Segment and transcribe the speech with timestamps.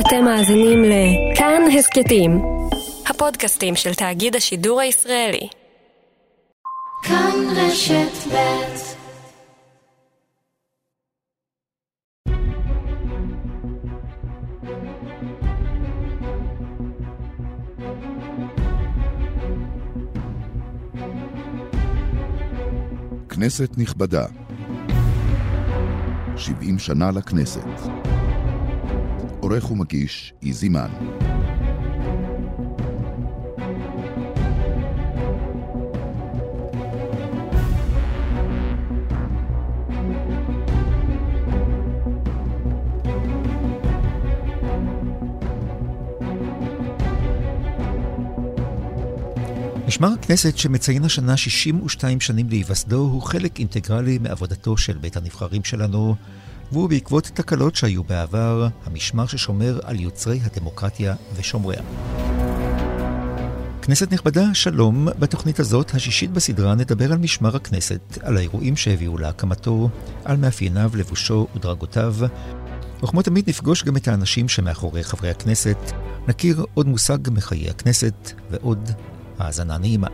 [0.00, 2.42] אתם מאזינים לכאן הסכתים,
[3.06, 5.48] הפודקאסטים של תאגיד השידור הישראלי.
[7.02, 8.36] כאן רשת ב'
[23.28, 24.26] כנסת נכבדה,
[26.36, 28.15] 70 שנה לכנסת.
[29.46, 30.90] עורך ומגיש איזי מן.
[49.86, 56.14] משמר הכנסת שמציין השנה 62 שנים להיווסדו הוא חלק אינטגרלי מעבודתו של בית הנבחרים שלנו,
[56.72, 61.82] והוא בעקבות תקלות שהיו בעבר, המשמר ששומר על יוצרי הדמוקרטיה ושומריה.
[63.82, 65.08] כנסת נכבדה, שלום.
[65.18, 69.88] בתוכנית הזאת, השישית בסדרה, נדבר על משמר הכנסת, על האירועים שהביאו להקמתו,
[70.24, 72.14] על מאפייניו, לבושו ודרגותיו.
[73.02, 75.78] וכמו תמיד נפגוש גם את האנשים שמאחורי חברי הכנסת,
[76.28, 78.90] נכיר עוד מושג מחיי הכנסת ועוד
[79.38, 80.08] האזנה נעימה.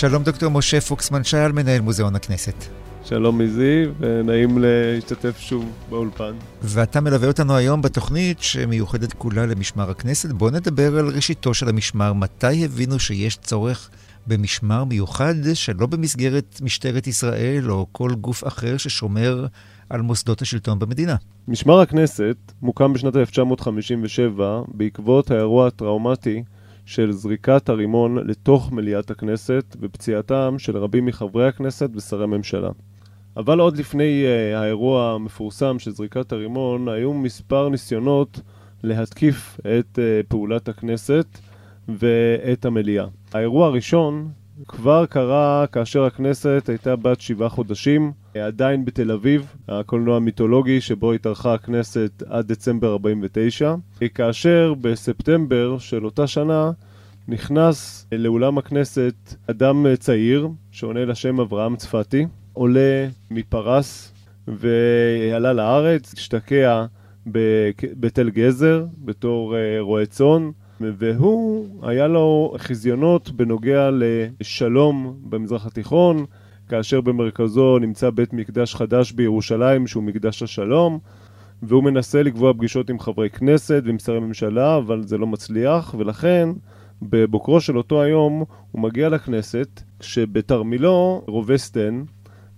[0.00, 2.54] שלום דוקטור משה פוקסמן שייל, מנהל מוזיאון הכנסת.
[3.04, 6.32] שלום מזי, ונעים להשתתף שוב באולפן.
[6.62, 10.32] ואתה מלווה אותנו היום בתוכנית שמיוחדת כולה למשמר הכנסת.
[10.32, 12.12] בוא נדבר על ראשיתו של המשמר.
[12.12, 13.90] מתי הבינו שיש צורך
[14.26, 19.46] במשמר מיוחד שלא במסגרת משטרת ישראל או כל גוף אחר ששומר
[19.90, 21.16] על מוסדות השלטון במדינה?
[21.48, 26.42] משמר הכנסת מוקם בשנת 1957 בעקבות האירוע הטראומטי
[26.84, 32.70] של זריקת הרימון לתוך מליאת הכנסת ופציעתם של רבים מחברי הכנסת ושרי ממשלה.
[33.36, 38.40] אבל עוד לפני uh, האירוע המפורסם של זריקת הרימון, היו מספר ניסיונות
[38.82, 41.38] להתקיף את uh, פעולת הכנסת
[41.88, 43.06] ואת המליאה.
[43.32, 44.28] האירוע הראשון
[44.68, 51.54] כבר קרה כאשר הכנסת הייתה בת שבעה חודשים, עדיין בתל אביב, הקולנוע המיתולוגי שבו התארחה
[51.54, 53.74] הכנסת עד דצמבר 49,
[54.14, 56.70] כאשר בספטמבר של אותה שנה
[57.28, 59.14] נכנס לאולם הכנסת
[59.50, 64.12] אדם צעיר שעונה לשם אברהם צפתי, עולה מפרס
[64.48, 66.84] ועלה לארץ, השתקע
[67.82, 76.24] בתל גזר בתור אה, רועה צאן והוא, היה לו חזיונות בנוגע לשלום במזרח התיכון,
[76.68, 80.98] כאשר במרכזו נמצא בית מקדש חדש בירושלים שהוא מקדש השלום,
[81.62, 86.48] והוא מנסה לקבוע פגישות עם חברי כנסת ועם שרי ממשלה, אבל זה לא מצליח, ולכן
[87.02, 92.02] בבוקרו של אותו היום הוא מגיע לכנסת, כשבתרמילו רובה סטן,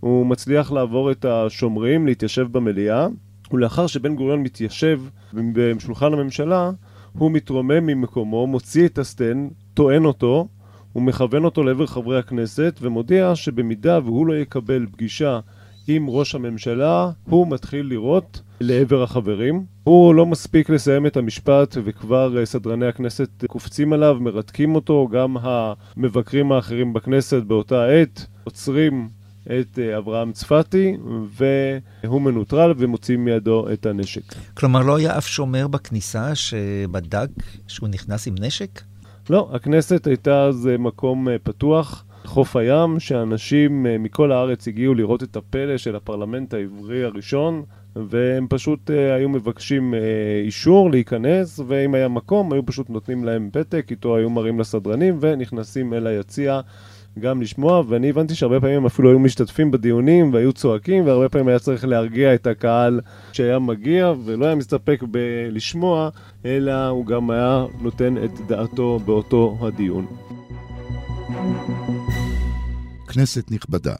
[0.00, 3.06] הוא מצליח לעבור את השומרים, להתיישב במליאה,
[3.52, 5.00] ולאחר שבן גוריון מתיישב
[5.34, 6.70] בשולחן הממשלה,
[7.12, 10.48] הוא מתרומם ממקומו, מוציא את הסטן, טוען אותו,
[10.96, 15.40] הוא מכוון אותו לעבר חברי הכנסת ומודיע שבמידה והוא לא יקבל פגישה
[15.88, 19.64] עם ראש הממשלה, הוא מתחיל לירות לעבר החברים.
[19.84, 25.36] הוא לא מספיק לסיים את המשפט וכבר אה, סדרני הכנסת קופצים עליו, מרתקים אותו, גם
[25.40, 29.08] המבקרים האחרים בכנסת באותה עת עוצרים
[29.46, 30.96] את אה, אברהם צפתי,
[32.04, 34.34] והוא מנוטרל ומוציא מידו את הנשק.
[34.54, 37.30] כלומר, לא היה אף שומר בכניסה שבדק
[37.68, 38.80] שהוא נכנס עם נשק?
[39.30, 45.22] לא, הכנסת הייתה אז אה, מקום אה, פתוח, חוף הים, שאנשים מכל הארץ הגיעו לראות
[45.22, 47.62] את הפלא של הפרלמנט העברי הראשון,
[47.96, 49.94] והם פשוט היו מבקשים
[50.44, 55.94] אישור להיכנס, ואם היה מקום, היו פשוט נותנים להם פתק, איתו היו מראים לסדרנים, ונכנסים
[55.94, 56.60] אל היציע.
[57.18, 61.48] גם לשמוע, ואני הבנתי שהרבה פעמים הם אפילו היו משתתפים בדיונים והיו צועקים, והרבה פעמים
[61.48, 63.00] היה צריך להרגיע את הקהל
[63.32, 66.08] שהיה מגיע, ולא היה מסתפק בלשמוע,
[66.44, 70.06] אלא הוא גם היה נותן את דעתו באותו הדיון.
[73.08, 73.94] כנסת נכבדה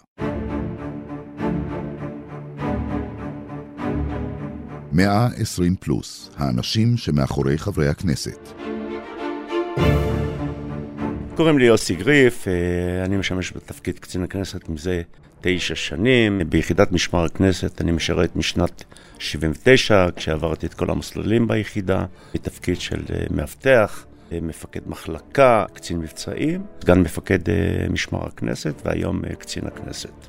[4.92, 8.65] מאה עשרים פלוס, האנשים שמאחורי חברי הכנסת.
[11.36, 15.02] קוראים לי יוסי גריף, אה, אני משמש בתפקיד קצין הכנסת מזה
[15.40, 16.40] תשע שנים.
[16.48, 18.84] ביחידת משמר הכנסת אני משרת משנת
[19.18, 22.04] 79, כשעברתי את כל המסלולים ביחידה,
[22.34, 27.38] בתפקיד של אה, מאבטח, אה, מפקד מחלקה, קצין מבצעים, סגן מפקד
[27.90, 30.26] משמר הכנסת והיום קצין הכנסת.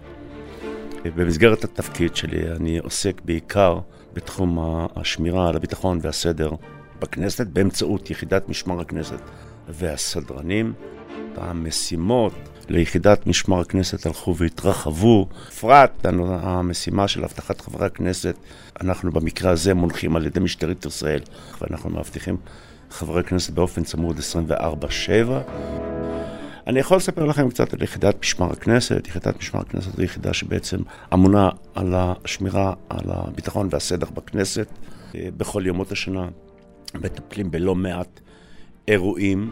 [1.15, 3.79] במסגרת התפקיד שלי אני עוסק בעיקר
[4.13, 4.59] בתחום
[4.95, 6.51] השמירה על הביטחון והסדר
[6.99, 9.19] בכנסת באמצעות יחידת משמר הכנסת
[9.69, 10.73] והסדרנים.
[11.37, 12.33] המשימות
[12.69, 15.27] ליחידת משמר הכנסת הלכו והתרחבו.
[15.47, 18.35] בפרט המשימה של אבטחת חברי הכנסת,
[18.81, 21.21] אנחנו במקרה הזה מונחים על ידי משטרת ישראל,
[21.61, 22.37] ואנחנו מבטיחים
[22.89, 24.51] חברי הכנסת באופן צמוד 24-7.
[26.67, 29.07] אני יכול לספר לכם קצת על יחידת משמר הכנסת.
[29.07, 30.77] יחידת משמר הכנסת זו יחידה שבעצם
[31.13, 34.67] אמונה על השמירה על הביטחון והסדר בכנסת.
[35.13, 36.27] בכל ימות השנה
[36.95, 38.19] מטפלים בלא מעט
[38.87, 39.51] אירועים.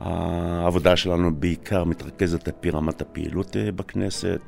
[0.00, 4.40] העבודה שלנו בעיקר מתרכזת על פי רמת הפעילות אה, בכנסת.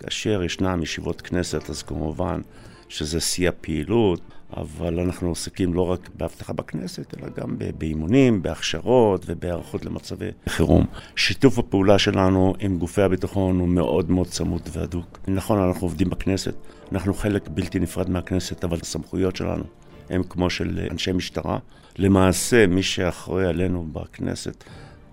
[0.00, 2.40] כאשר ישנם ישיבות כנסת, אז כמובן
[2.88, 4.20] שזה שיא הפעילות,
[4.56, 10.86] אבל אנחנו עוסקים לא רק באבטחה בכנסת, אלא גם באימונים, בהכשרות ובהיערכות למצבי חירום.
[11.16, 15.18] שיתוף הפעולה שלנו עם גופי הביטחון הוא מאוד מאוד צמוד והדוק.
[15.28, 16.54] נכון, אנחנו עובדים בכנסת,
[16.92, 19.64] אנחנו חלק בלתי נפרד מהכנסת, אבל הסמכויות שלנו
[20.10, 21.58] הן כמו של אנשי משטרה.
[21.98, 24.64] למעשה, מי שאחראי עלינו בכנסת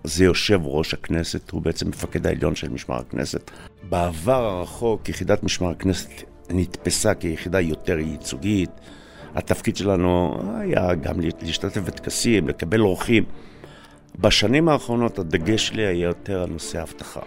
[0.04, 3.50] זה יושב ראש הכנסת, הוא בעצם מפקד העליון של משמר הכנסת.
[3.88, 6.10] בעבר הרחוק יחידת משמר הכנסת
[6.50, 8.70] נתפסה כיחידה יותר ייצוגית.
[9.34, 13.24] התפקיד שלנו היה גם להשתתף בטקסים, לקבל אורחים.
[14.18, 17.20] בשנים האחרונות הדגש שלי היה יותר על נושא האבטחה.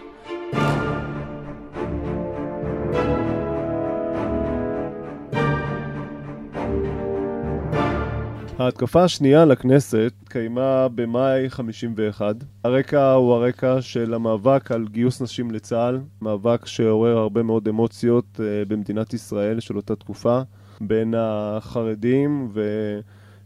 [8.58, 12.36] ההתקפה השנייה לכנסת התקיימה במאי 51.
[12.64, 18.68] הרקע הוא הרקע של המאבק על גיוס נשים לצה"ל, מאבק שעורר הרבה מאוד אמוציות uh,
[18.68, 20.40] במדינת ישראל של אותה תקופה,
[20.80, 22.48] בין החרדים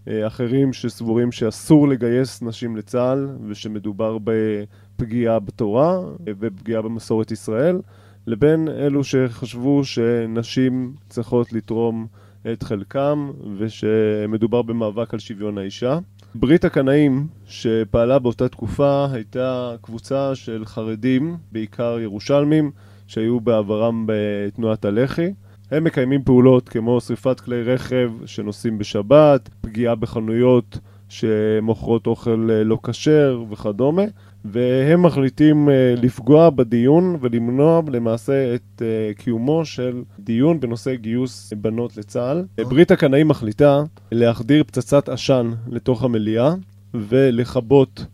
[0.06, 7.81] ואחרים שסבורים שאסור לגייס נשים לצה"ל ושמדובר בפגיעה בתורה ופגיעה במסורת ישראל,
[8.26, 12.06] לבין אלו שחשבו שנשים צריכות לתרום
[12.52, 15.98] את חלקם, ושמדובר במאבק על שוויון האישה.
[16.34, 22.70] ברית הקנאים שפעלה באותה תקופה הייתה קבוצה של חרדים, בעיקר ירושלמים,
[23.06, 25.32] שהיו בעברם בתנועת הלח"י.
[25.70, 30.78] הם מקיימים פעולות כמו שריפת כלי רכב שנוסעים בשבת, פגיעה בחנויות
[31.08, 34.02] שמוכרות אוכל לא כשר וכדומה.
[34.44, 41.96] והם מחליטים אה, לפגוע בדיון ולמנוע למעשה את אה, קיומו של דיון בנושא גיוס בנות
[41.96, 42.44] לצה"ל.
[42.69, 43.82] ברית הקנאים מחליטה
[44.12, 46.55] להחדיר פצצת עשן לתוך המליאה
[46.94, 48.06] ולכבות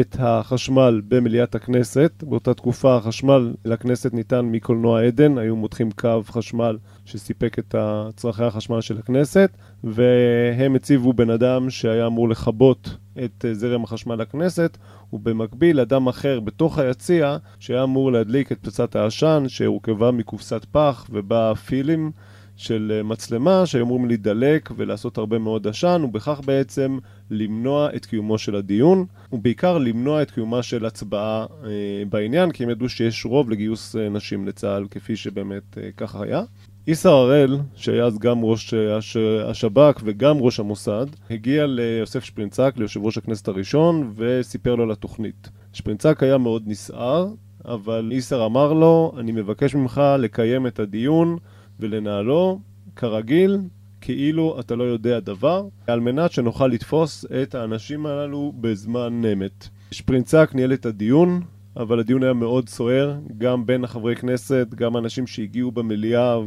[0.00, 2.24] את החשמל במליאת הכנסת.
[2.26, 7.74] באותה תקופה החשמל לכנסת ניתן מקולנוע עדן, היו מותחים קו חשמל שסיפק את
[8.16, 9.50] צרכי החשמל של הכנסת,
[9.84, 14.78] והם הציבו בן אדם שהיה אמור לכבות את זרם החשמל לכנסת,
[15.14, 21.52] ובמקביל אדם אחר בתוך היציע שהיה אמור להדליק את פצצת העשן שהורכבה מקופסת פח ובה
[21.54, 22.10] פילים
[22.56, 26.98] של אה, מצלמה שהיו אמורים להידלק ולעשות הרבה מאוד עשן ובכך בעצם
[27.30, 32.70] למנוע את קיומו של הדיון ובעיקר למנוע את קיומה של הצבעה אה, בעניין כי הם
[32.70, 36.42] ידעו שיש רוב לגיוס אה, נשים לצה"ל כפי שבאמת אה, ככה היה.
[36.88, 39.16] איסר הראל, שהיה אז גם ראש הש...
[39.46, 45.48] השב"כ וגם ראש המוסד, הגיע ליוסף שפרינצק, ליושב ראש הכנסת הראשון, וסיפר לו על התוכנית.
[45.72, 47.28] שפרינצק היה מאוד נסער,
[47.64, 51.36] אבל איסר אמר לו, אני מבקש ממך לקיים את הדיון
[51.80, 52.60] ולנהלו,
[52.96, 53.58] כרגיל,
[54.00, 59.68] כאילו אתה לא יודע דבר, על מנת שנוכל לתפוס את האנשים הללו בזמן אמת.
[59.90, 61.40] שפרינצק ניהל את הדיון,
[61.76, 66.38] אבל הדיון היה מאוד סוער, גם בין החברי כנסת, גם אנשים שהגיעו במליאה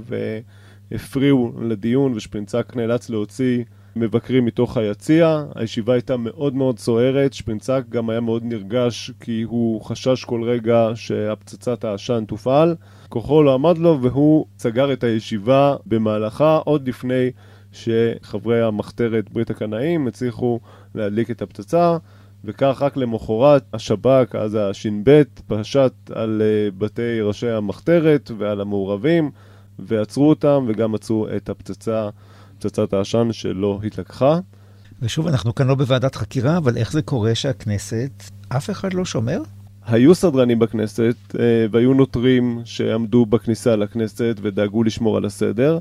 [0.92, 3.64] והפריעו לדיון, ושפרינצק נאלץ להוציא
[3.96, 5.44] מבקרים מתוך היציע.
[5.56, 10.90] הישיבה הייתה מאוד מאוד סוערת, שפרינצק גם היה מאוד נרגש כי הוא חשש כל רגע
[10.96, 12.76] שהפצצת העשן תופעל.
[13.10, 17.32] כוחו לא עמד לו והוא סגר את הישיבה במהלכה עוד לפני
[17.72, 20.60] שחברי המחתרת ברית הקנאים הצליחו
[20.96, 21.98] להדליק את הפצצה.
[22.46, 29.32] וכך רק למחרת השב"כ, אז הש"ב, פשט על אה, בתי ראשי המחתרת ועל המעורבים
[29.80, 32.10] ועצרו אותם וגם מצאו את הפצצה,
[32.60, 34.40] פצצת העשן שלא התלקחה.
[35.02, 39.42] ושוב, אנחנו כאן לא בוועדת חקירה, אבל איך זה קורה שהכנסת, אף אחד לא שומר?
[39.86, 45.80] היו סדרנים בכנסת אה, והיו נוטרים שעמדו בכניסה לכנסת ודאגו לשמור על הסדר,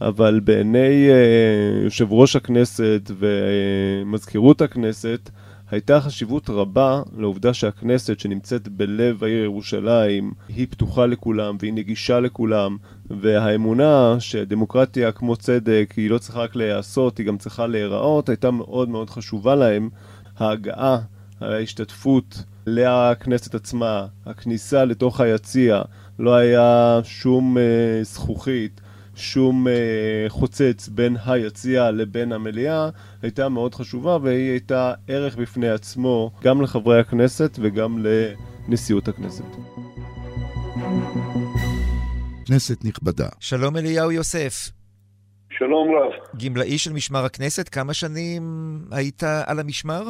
[0.00, 5.30] אבל בעיני אה, יושב ראש הכנסת ומזכירות הכנסת,
[5.70, 12.76] הייתה חשיבות רבה לעובדה שהכנסת שנמצאת בלב העיר ירושלים היא פתוחה לכולם והיא נגישה לכולם
[13.10, 18.88] והאמונה שדמוקרטיה כמו צדק היא לא צריכה רק להיעשות, היא גם צריכה להיראות, הייתה מאוד
[18.88, 19.88] מאוד חשובה להם.
[20.38, 20.98] ההגעה,
[21.40, 25.82] ההשתתפות לכנסת עצמה, הכניסה לתוך היציע,
[26.18, 27.60] לא היה שום uh,
[28.04, 28.80] זכוכית,
[29.16, 32.88] שום אה, חוצץ בין היציע לבין המליאה,
[33.22, 38.04] הייתה מאוד חשובה והיא הייתה ערך בפני עצמו גם לחברי הכנסת וגם
[38.68, 39.44] לנשיאות הכנסת.
[42.46, 43.28] כנסת נכבדה.
[43.40, 44.70] שלום אליהו יוסף.
[45.50, 46.40] שלום רב.
[46.44, 48.42] גמלאי של משמר הכנסת, כמה שנים
[48.90, 50.02] היית על המשמר?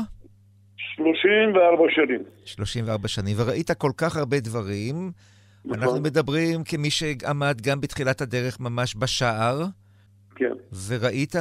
[0.77, 2.23] 34 שנים.
[2.45, 5.13] 34 שנים, וראית כל כך הרבה דברים.
[5.67, 5.83] נכון.
[5.83, 9.63] אנחנו מדברים כמי שעמד גם בתחילת הדרך ממש בשער.
[10.37, 10.53] כן.
[10.89, 11.35] וראית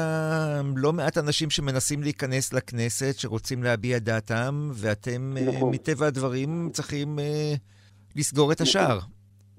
[0.76, 5.74] לא מעט אנשים שמנסים להיכנס לכנסת, שרוצים להביע דעתם, ואתם, נכון.
[5.74, 7.58] מטבע הדברים, צריכים uh,
[8.16, 8.98] לסגור את השער.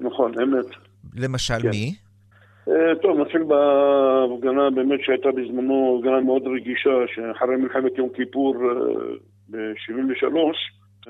[0.01, 0.67] נכון, אמת.
[1.17, 1.69] למשל כן.
[1.69, 1.95] מי?
[2.69, 9.51] Uh, טוב, נתחיל בהפגנה באמת שהייתה בזמנו הפגנה מאוד רגישה, שאחרי מלחמת יום כיפור uh,
[9.51, 10.27] ב-73,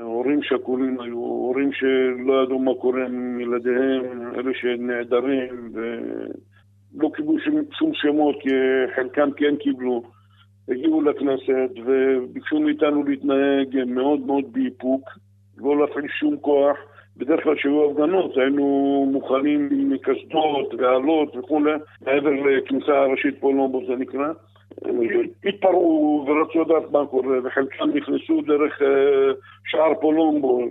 [0.02, 7.38] הורים שכולים היו, הורים שלא ידעו מה קורה עם ילדיהם, אלה שנעדרים ולא קיבלו
[7.72, 8.50] שום, שמות, כי
[8.96, 10.02] חלקם כן קיבלו.
[10.68, 15.10] הגיעו לכנסת וביקשו מאיתנו להתנהג מאוד מאוד באיפוק,
[15.58, 16.76] לא להפעיל שום כוח.
[17.16, 21.72] בדרך כלל כשהיו הפגנות היינו מוכנים עם קסדות ועלות וכולי,
[22.06, 24.32] מעבר לכניסה הראשית פולומבו זה נקרא.
[25.44, 29.32] התפרעו ורצו לדעת מה קורה, וחלקם נכנסו דרך אה,
[29.66, 30.64] שער פולומבו,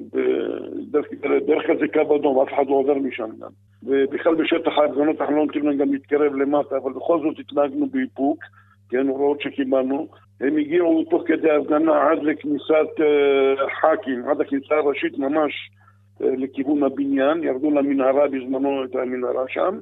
[0.92, 1.06] דרך,
[1.48, 3.50] דרך קו אדום, אף אחד לא עובר משם גם.
[3.84, 8.40] ובכלל בשטח ההפגנות אנחנו לא נותנים להם גם להתקרב למטה, אבל בכל זאת התנהגנו באיפוק,
[8.90, 10.08] כן, הוראות שקיבלנו.
[10.42, 15.52] הם הגיעו תוך כדי ההפגנה עד לכניסת uh, ח"כים, עד הכניסה הראשית ממש
[16.20, 19.80] uh, לכיוון הבניין, ירדו למנהרה בזמנו, את המנהרה שם.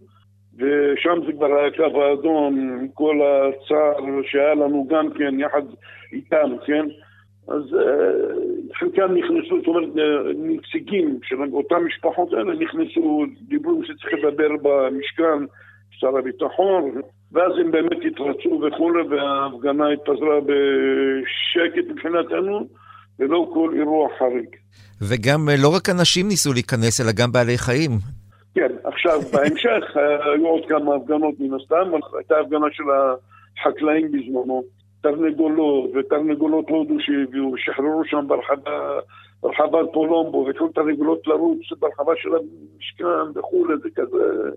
[0.57, 5.62] ושם זה כבר היה קו האדום, עם כל הצער שהיה לנו גם כן, יחד
[6.13, 6.86] איתם, כן?
[7.48, 8.33] אז אה,
[8.79, 15.39] חלקם נכנסו, זאת אומרת, אה, נציגים של אותן משפחות האלה נכנסו, דיברו שצריך לדבר במשכן,
[15.91, 22.67] שר הביטחון, ואז הם באמת התרצו וכולי, וההפגנה התפזרה בשקט מבחינתנו,
[23.19, 24.50] ולא כל אירוע חריג.
[25.01, 27.91] וגם אה, לא רק אנשים ניסו להיכנס, אלא גם בעלי חיים.
[28.55, 32.83] כן, עכשיו בהמשך אה, היו עוד כמה הפגנות מן הסתם, הייתה הפגנה של
[33.60, 34.63] החקלאים בזמנו,
[35.01, 39.00] תרנגולות ותרנגולות הודו שהביאו, שחררו שם ברחבה,
[39.41, 44.50] ברחבת פולומבו, והתחילו תרנגולות לרוץ ברחבה של המשכן וכולי, זה כזה...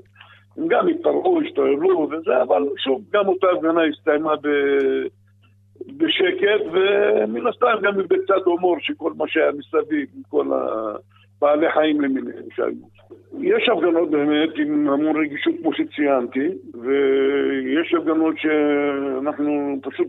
[0.57, 4.49] הם גם התפרעו, השתוללו וזה, אבל שוב, גם אותה הפגנה הסתיימה ב...
[5.97, 10.47] בשקט, ומן הסתם גם בקצת הומור שכל מה שהיה מסביב, כל
[11.37, 12.97] הבעלי חיים למיניהם שהיו.
[13.41, 20.09] יש הפגנות באמת עם המון רגישות כמו שציינתי, ויש הפגנות שאנחנו פשוט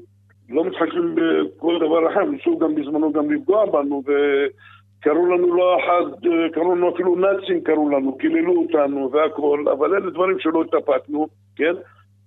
[0.50, 6.22] לא מתחשבים בכל דבר אחר, ניסו גם בזמנו גם לפגוע בנו, וקראו לנו לא אחת,
[6.54, 11.74] קראו לנו אפילו נאצים קראו לנו, קיללו אותנו והכל, אבל אלה דברים שלא התאפקנו, כן?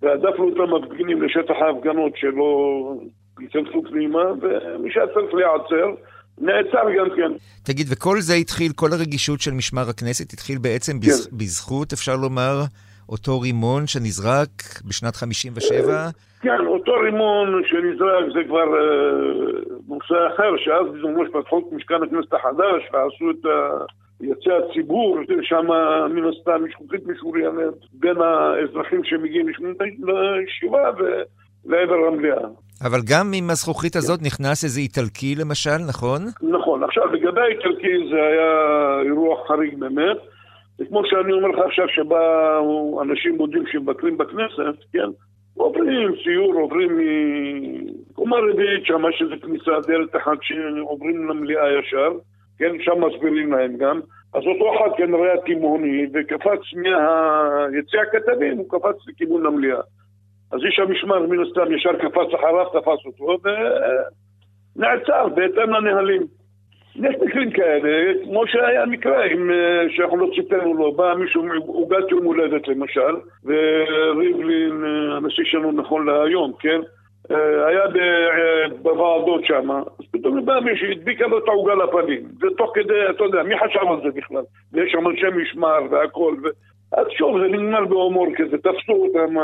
[0.02, 2.94] והעדפנו אותם מפגינים לשטח ההפגנות שלא
[3.40, 5.94] ייכנסו פנימה, ומי שהיה צריך להיעצר
[6.40, 7.32] נעצר גם כן.
[7.62, 10.98] תגיד, וכל זה התחיל, כל הרגישות של משמר הכנסת התחיל בעצם כן.
[10.98, 12.62] בז, בזכות, אפשר לומר,
[13.08, 14.50] אותו רימון שנזרק
[14.88, 16.08] בשנת 57?
[16.40, 22.32] כן, אותו רימון שנזרק זה כבר אה, נושא אחר, שאז בזמנו שפתחו את משכן הכנסת
[22.32, 23.84] החדש ועשו את ה...
[24.22, 25.66] יצא הציבור, שם
[26.10, 29.46] מן הסתם יש חוקית משוריינת בין האזרחים שמגיעים
[29.78, 30.90] לישיבה
[31.64, 32.48] ולעבר המליאה.
[32.84, 36.20] אבל גם עם הזכוכית הזאת נכנס איזה איטלקי למשל, נכון?
[36.42, 36.84] נכון.
[36.84, 38.50] עכשיו, לגבי האיטלקי זה היה
[39.06, 40.16] אירוע חריג באמת.
[40.78, 45.08] זה כמו שאני אומר לך עכשיו שבאו אנשים מודים שמבקרים בכנסת, כן?
[45.54, 46.98] עוברים סיור, עוברים
[48.10, 52.12] מקומה רביעית שם, יש איזה כניסה, דלת אחת שעוברים למליאה ישר,
[52.58, 52.72] כן?
[52.80, 54.00] שם מסבירים להם גם.
[54.34, 59.80] אז אותו אחד כנראה תימהוני וקפץ מהיציע הכתבים, הוא קפץ לכיוון המליאה.
[60.52, 63.38] אז איש המשמר מן הסתם ישר קפץ אחריו, תפס אותו,
[64.76, 66.22] ונעצר בהתאם לנהלים.
[66.96, 72.10] יש מקרים כאלה, כמו שהיה מקרה עם, אה, שאנחנו לא ציפינו לו, בא מישהו עוגת
[72.10, 76.80] יום הולדת למשל, וריבלין, אה, הנשיא שלנו נכון להיום, כן?
[77.30, 77.82] אה, היה
[78.82, 83.42] בוועדות שם, אז פתאום בא מישהו, הדביקה לו את העוגה לפנים, ותוך כדי, אתה יודע,
[83.42, 84.42] מי חשב על זה בכלל?
[84.72, 86.48] ויש שם אנשי משמר והכל, ו...
[86.92, 89.38] אז שוב, זה נגמר בהומור כזה, תפסו אותם,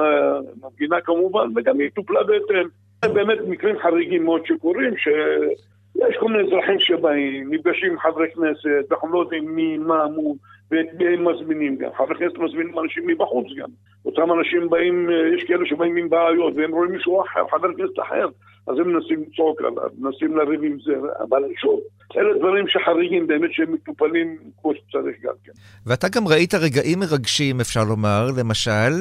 [0.65, 2.69] המפגינה כמובן, וגם היא טופלה בהתאם.
[3.05, 8.93] זה באמת מקרים חריגים מאוד שקורים, שיש כל מיני אזרחים שבאים, נפגשים עם חברי כנסת,
[8.93, 10.35] אנחנו לא יודעים מי, מה, מו,
[10.71, 11.91] ואת מי הם מזמינים גם.
[11.97, 13.69] חברי כנסת מזמינים אנשים מבחוץ גם.
[14.05, 18.29] אותם אנשים באים, יש כאלה שבאים עם בעיות, והם רואים מישהו אחר, חבר כנסת אחר,
[18.66, 20.92] אז הם מנסים לצעוק עליו, מנסים לריב עם זה,
[21.28, 21.80] אבל שוב,
[22.16, 25.52] אלה דברים שחריגים באמת שהם מטופלים כמו שצריך גם כן.
[25.87, 28.92] ואתה גם ראית רגעים מרגשים, אפשר לומר, למשל,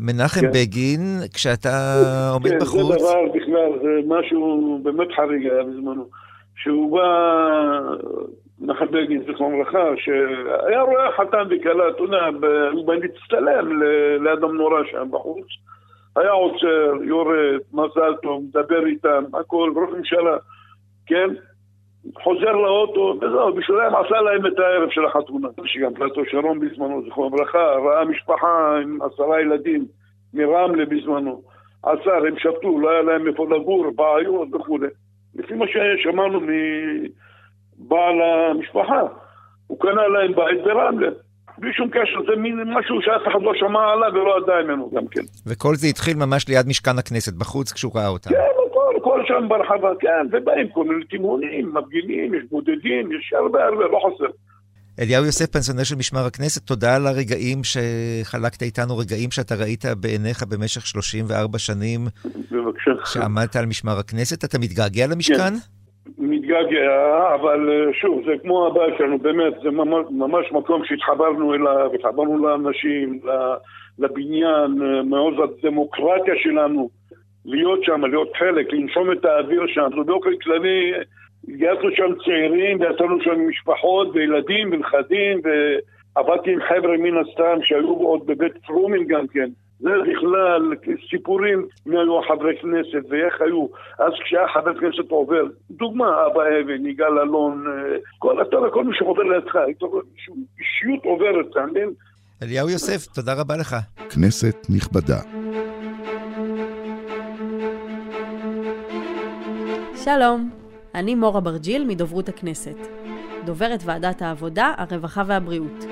[0.00, 0.50] מנחם כן.
[0.54, 1.00] בגין,
[1.34, 1.94] כשאתה
[2.32, 2.92] עומד כן, בחוץ...
[2.92, 6.06] כן, זה דבר בכלל, זה משהו באמת חריג היה בזמנו.
[6.56, 7.06] שהוא בא,
[8.60, 13.82] נחל בגין, זיכרון לברכה, שהיה רואה חתן וכלה, אתה יודע, הוא בא להצטלם
[14.20, 15.46] ליד המנורה שם בחוץ.
[16.16, 20.36] היה עוצר, יורד, מזל טוב, מדבר איתם, הכל, ראש ממשלה,
[21.06, 21.30] כן?
[22.22, 25.48] חוזר לאוטו, וזהו, בשבילם עשה להם את הערב של החתונה.
[25.64, 29.84] שגם פלטו שרון בזמנו, זכרו לברכה, ראה משפחה עם עשרה ילדים
[30.34, 31.42] מרמלה בזמנו.
[31.82, 34.88] עצר, הם שבתו, לא היה להם איפה לגור, בעיות וכולי.
[35.34, 39.00] לפי מה ששמענו מבעל המשפחה,
[39.66, 41.08] הוא קנה להם בית ברמלה.
[41.58, 45.06] בלי שום קשר, זה מין משהו שאף אחד לא שמע עליו ולא ידע ממנו גם
[45.06, 45.20] כן.
[45.46, 48.30] וכל זה התחיל ממש ליד משכן הכנסת, בחוץ, כשהוא ראה אותם.
[48.30, 48.36] כן,
[48.70, 53.84] הכל, הכל שם ברחבה, כן, ובאים כל מיני תימונים, מפגינים, יש בודדים, יש הרבה הרבה,
[53.84, 54.30] לא חסר.
[55.00, 60.42] אליהו יוסף, פנסיונר של משמר הכנסת, תודה על הרגעים שחלקת איתנו, רגעים שאתה ראית בעיניך
[60.42, 62.00] במשך 34 שנים.
[62.50, 62.90] בבקשה.
[63.04, 64.44] שעמדת על משמר הכנסת.
[64.44, 65.36] אתה מתגעגע למשכן?
[65.36, 65.54] כן.
[66.18, 69.70] מתגעגע, אבל אה, שוב, זה כמו הבית שלנו, באמת, זה
[70.10, 73.20] ממש, מקום שהתחברנו אליו, התחברנו לאנשים,
[73.98, 76.90] לבניין, אה, מעוז הדמוקרטיה שלנו,
[77.44, 79.88] להיות שם, להיות חלק, לנשום את האוויר שם.
[79.96, 80.92] זה באופן כללי,
[81.48, 88.26] גייסנו שם צעירים, ויצאנו שם משפחות וילדים ונכדים, ועבדתי עם חבר'ה מן הסתם שהיו עוד
[88.26, 89.50] בבית פרומים גם כן.
[89.80, 90.72] זה בכלל
[91.10, 93.66] סיפורים מי היו החברי כנסת ואיך היו.
[93.98, 98.96] אז כשהיה חבר כנסת עובר, דוגמה, אבא אבן, יגאל אלון, אה, כל, אתה כל מי
[98.96, 99.56] שעובר לידך,
[100.58, 101.90] אישיות עוברת, אתה מבין?
[102.42, 103.76] אליהו יוסף, תודה רבה לך.
[104.14, 105.20] כנסת נכבדה.
[110.04, 110.50] שלום,
[110.94, 112.76] אני מורה ברג'יל מדוברות הכנסת,
[113.44, 115.84] דוברת ועדת העבודה, הרווחה והבריאות.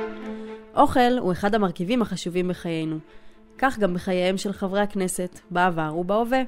[0.77, 2.97] אוכל הוא אחד המרכיבים החשובים בחיינו,
[3.59, 6.43] כך גם בחייהם של חברי הכנסת, בעבר ובהווה.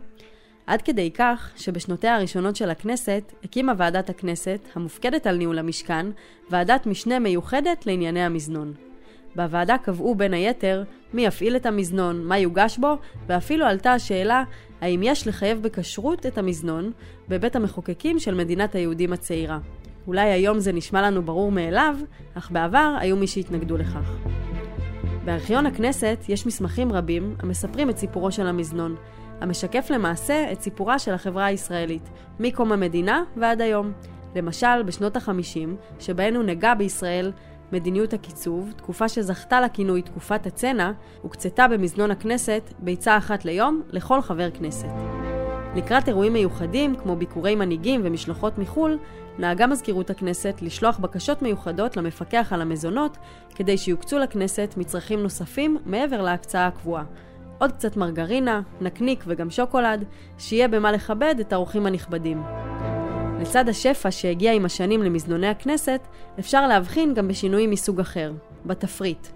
[0.67, 6.07] עד כדי כך שבשנותיה הראשונות של הכנסת הקימה ועדת הכנסת, המופקדת על ניהול המשכן,
[6.51, 8.73] ועדת משנה מיוחדת לענייני המזנון.
[9.37, 14.45] בוועדה קבעו בין היתר מי יפעיל את המזנון, מה יוגש בו, ואפילו עלתה השאלה
[14.81, 16.93] האם יש לחייב בכשרות את המזנון
[17.29, 19.59] בבית המחוקקים של מדינת היהודים הצעירה.
[20.07, 21.97] אולי היום זה נשמע לנו ברור מאליו,
[22.35, 24.17] אך בעבר היו מי שהתנגדו לכך.
[25.25, 28.97] בארכיון הכנסת יש מסמכים רבים המספרים את סיפורו של המזנון,
[29.41, 32.11] המשקף למעשה את סיפורה של החברה הישראלית,
[32.41, 33.93] מקום המדינה ועד היום.
[34.37, 37.33] למשל, בשנות ה-50, שבהן הונהגה בישראל
[37.73, 44.51] מדיניות הקיצוב, תקופה שזכתה לכינוי תקופת הצנע, הוקצתה במזנון הכנסת ביצה אחת ליום לכל חבר
[44.51, 44.93] כנסת.
[45.77, 48.99] לקראת אירועים מיוחדים, כמו ביקורי מנהיגים ומשלחות מחו"ל,
[49.39, 53.19] נהגה מזכירות הכנסת לשלוח בקשות מיוחדות למפקח על המזונות,
[53.55, 57.05] כדי שיוקצו לכנסת מצרכים נוספים מעבר להקצאה הקבועה.
[57.59, 60.05] עוד קצת מרגרינה, נקניק וגם שוקולד,
[60.39, 62.43] שיהיה במה לכבד את האורחים הנכבדים.
[63.41, 66.01] לצד השפע שהגיע עם השנים למזנוני הכנסת,
[66.39, 68.33] אפשר להבחין גם בשינויים מסוג אחר,
[68.67, 69.27] בתפריט.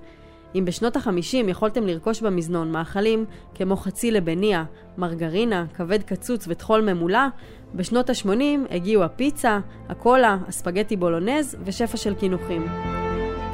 [0.54, 4.64] אם בשנות ה-50 יכולתם לרכוש במזנון מאכלים כמו חצי לבניה,
[4.98, 7.26] מרגרינה, כבד קצוץ וטחול ממולא,
[7.74, 9.58] בשנות ה-80 הגיעו הפיצה,
[9.88, 12.66] הקולה, הספגטי בולונז ושפע של קינוחים.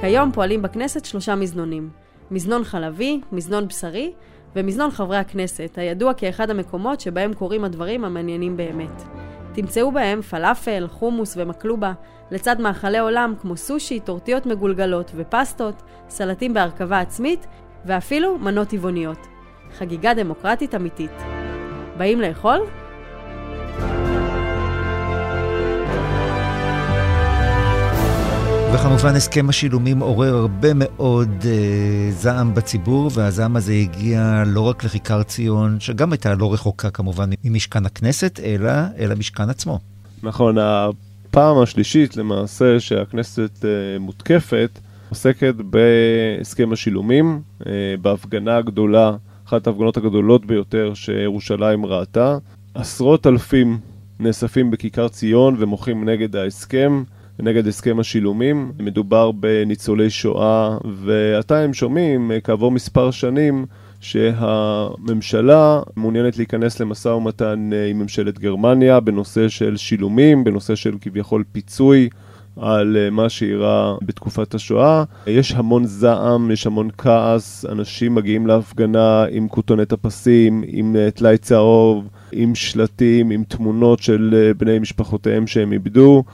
[0.00, 1.90] כיום פועלים בכנסת שלושה מזנונים
[2.30, 4.12] מזנון חלבי, מזנון בשרי
[4.57, 9.02] ומזנון חברי הכנסת, הידוע כאחד המקומות שבהם קורים הדברים המעניינים באמת.
[9.52, 11.92] תמצאו בהם פלאפל, חומוס ומקלובה,
[12.34, 17.46] לצד מאכלי עולם כמו סושי, טורטיות מגולגלות ופסטות, סלטים בהרכבה עצמית
[17.84, 19.26] ואפילו מנות טבעוניות.
[19.78, 21.10] חגיגה דמוקרטית אמיתית.
[21.96, 22.58] באים לאכול?
[28.74, 35.22] וכמובן הסכם השילומים עורר הרבה מאוד אה, זעם בציבור, והזעם הזה הגיע לא רק לכיכר
[35.22, 39.78] ציון, שגם הייתה לא רחוקה כמובן ממשכן הכנסת, אלא אל המשכן עצמו.
[40.22, 40.58] נכון,
[41.34, 49.16] הפעם השלישית למעשה שהכנסת אה, מותקפת, עוסקת בהסכם השילומים, אה, בהפגנה הגדולה,
[49.48, 52.38] אחת ההפגנות הגדולות ביותר שירושלים ראתה.
[52.74, 53.78] עשרות אלפים
[54.20, 57.02] נאספים בכיכר ציון ומוחים נגד ההסכם.
[57.38, 58.72] נגד הסכם השילומים.
[58.78, 63.66] מדובר בניצולי שואה, ועתה הם שומעים אה, כעבור מספר שנים
[64.04, 71.44] שהממשלה מעוניינת להיכנס למשא ומתן אה, עם ממשלת גרמניה בנושא של שילומים, בנושא של כביכול
[71.52, 72.08] פיצוי.
[72.60, 75.04] על אה, מה שאירע בתקופת השואה.
[75.26, 82.08] יש המון זעם, יש המון כעס, אנשים מגיעים להפגנה עם כותונת הפסים, עם טלאי צהוב,
[82.32, 86.24] עם שלטים, עם תמונות של בני משפחותיהם שהם איבדו.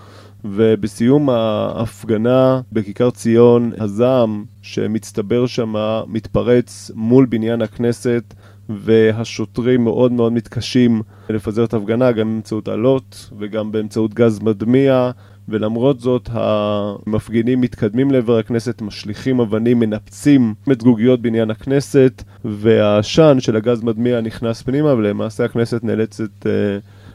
[0.44, 5.74] ובסיום ההפגנה בכיכר ציון, הזעם שמצטבר שם
[6.06, 8.34] מתפרץ מול בניין הכנסת,
[8.68, 15.10] והשוטרים מאוד מאוד מתקשים לפזר את ההפגנה, גם באמצעות אלות וגם באמצעות גז מדמיע,
[15.48, 23.56] ולמרות זאת המפגינים מתקדמים לעבר הכנסת, משליכים אבנים, מנפצים את זגוגיות בניין הכנסת, והעשן של
[23.56, 26.46] הגז מדמיע נכנס פנימה, ולמעשה הכנסת נאלצת uh,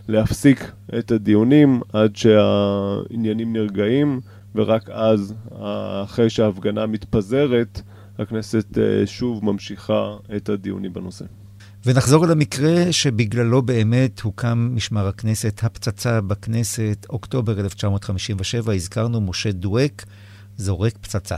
[0.08, 4.22] להפסיק את הדיונים עד שהעניינים נרגעים,
[4.56, 5.34] ורק אז,
[6.04, 7.82] אחרי שההפגנה מתפזרת,
[8.20, 11.26] הכנסת uh, שוב ממשיכה את הדיונים בנושא.
[11.86, 20.06] ונחזור אל המקרה שבגללו באמת הוקם משמר הכנסת, הפצצה בכנסת, אוקטובר 1957, הזכרנו משה דואק,
[20.58, 21.36] זורק פצצה.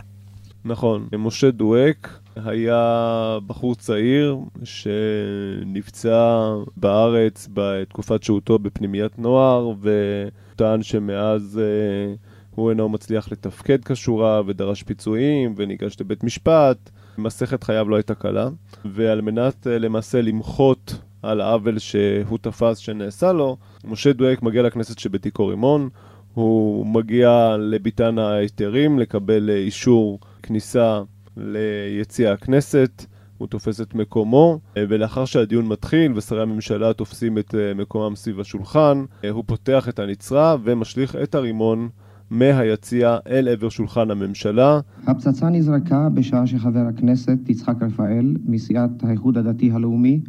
[0.66, 12.16] נכון, משה דואק היה בחור צעיר שנפצע בארץ בתקופת שהותו בפנימיית נוער, וטען שמאז אה,
[12.56, 16.90] הוא אינו מצליח לתפקד כשורה ודרש פיצויים וניגש לבית משפט.
[17.18, 18.50] מסכת חייו לא הייתה קלה,
[18.86, 25.00] ועל מנת אה, למעשה למחות על העוול שהוא תפס שנעשה לו, משה דואק מגיע לכנסת
[25.00, 25.90] שבתיקו רימון,
[26.34, 31.02] הוא מגיע לביתן ההיתרים לקבל אה, אישור כניסה
[31.38, 33.06] ליציע הכנסת,
[33.38, 39.06] הוא תופס את מקומו, אה, ולאחר שהדיון מתחיל ושרי הממשלה תופסים את מקומם סביב השולחן,
[39.32, 41.90] הוא פותח את הנצרה ומשליך את הרימון
[42.30, 44.80] מהיציע אל עבר שולחן הממשלה.
[45.08, 50.22] הפצצה נזרקה בשעה שחבר הכנסת יצחק רפאל, מסיעת האיחוד הדתי הלאומי,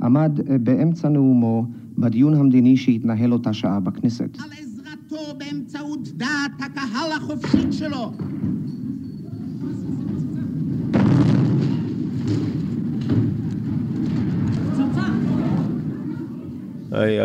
[0.00, 1.66] עמד באמצע נאומו
[1.98, 4.38] בדיון המדיני שהתנהל אותה שעה בכנסת.
[4.38, 8.12] על עזרתו באמצעות דעת הקהל החופשית שלו.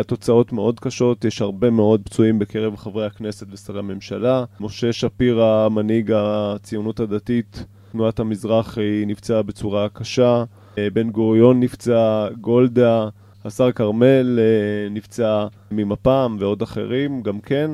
[0.00, 4.44] התוצאות מאוד קשות, יש הרבה מאוד פצועים בקרב חברי הכנסת ושרי הממשלה.
[4.60, 10.44] משה שפירא, מנהיג הציונות הדתית, תנועת המזרח, היא נפצעה בצורה קשה.
[10.78, 13.08] אה, בן גוריון נפצע, גולדה,
[13.44, 17.70] השר כרמל אה, נפצע ממפ"ם ועוד אחרים גם כן.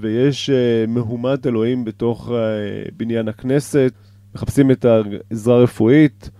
[0.00, 2.30] ויש אה, מהומת אלוהים בתוך
[2.96, 3.92] בניין הכנסת,
[4.34, 6.30] מחפשים את העזרה הרפואית.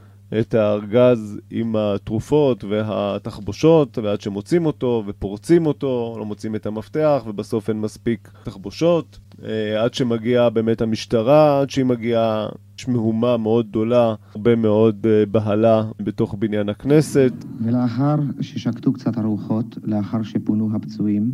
[0.41, 7.69] את הארגז עם התרופות והתחבושות, ועד שמוצאים אותו ופורצים אותו, לא מוצאים את המפתח, ובסוף
[7.69, 9.19] אין מספיק תחבושות.
[9.45, 15.27] אה, עד שמגיעה באמת המשטרה, עד שהיא מגיעה, יש מהומה מאוד גדולה, הרבה מאוד אה,
[15.27, 17.33] בהלה בתוך בניין הכנסת.
[17.65, 21.33] ולאחר ששקטו קצת הרוחות, לאחר שפונו הפצועים,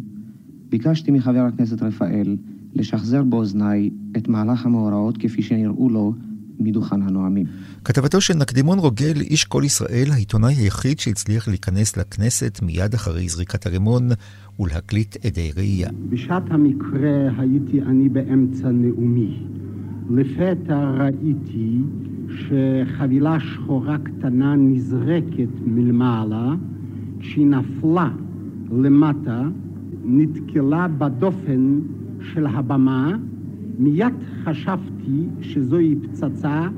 [0.68, 2.36] ביקשתי מחבר הכנסת רפאל
[2.74, 6.12] לשחזר באוזניי את מהלך המאורעות כפי שנראו לו
[6.60, 7.46] מדוכן הנואמים.
[7.84, 13.66] כתבתו של נקדימון רוגל, איש כל ישראל, העיתונאי היחיד שהצליח להיכנס לכנסת מיד אחרי זריקת
[13.66, 14.08] הרימון
[14.60, 15.88] ולהקליט עדי ראייה.
[16.08, 19.46] בשעת המקרה הייתי אני באמצע נאומי.
[20.10, 21.78] לפתע ראיתי
[22.28, 26.54] שחבילה שחורה קטנה נזרקת מלמעלה,
[27.20, 28.10] כשהיא נפלה
[28.72, 29.42] למטה,
[30.04, 31.80] נתקלה בדופן
[32.32, 33.16] של הבמה,
[33.78, 36.68] מיד חשבתי שזוהי פצצה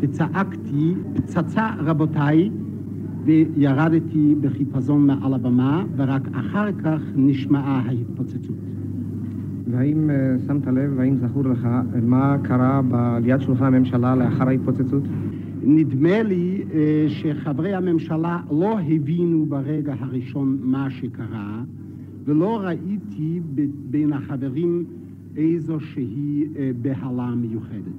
[0.00, 2.50] וצעקתי, פצצה רבותיי,
[3.24, 8.56] וירדתי בחיפזון מעל הבמה, ורק אחר כך נשמעה ההתפוצצות.
[9.70, 11.68] והאם אה, שמת לב, האם זכור לך,
[12.02, 12.80] מה קרה
[13.22, 15.02] ליד שולחן הממשלה לאחר ההתפוצצות?
[15.62, 21.62] נדמה לי אה, שחברי הממשלה לא הבינו ברגע הראשון מה שקרה,
[22.24, 23.40] ולא ראיתי
[23.90, 24.84] בין החברים
[25.36, 27.92] איזושהי אה, בהלה מיוחדת.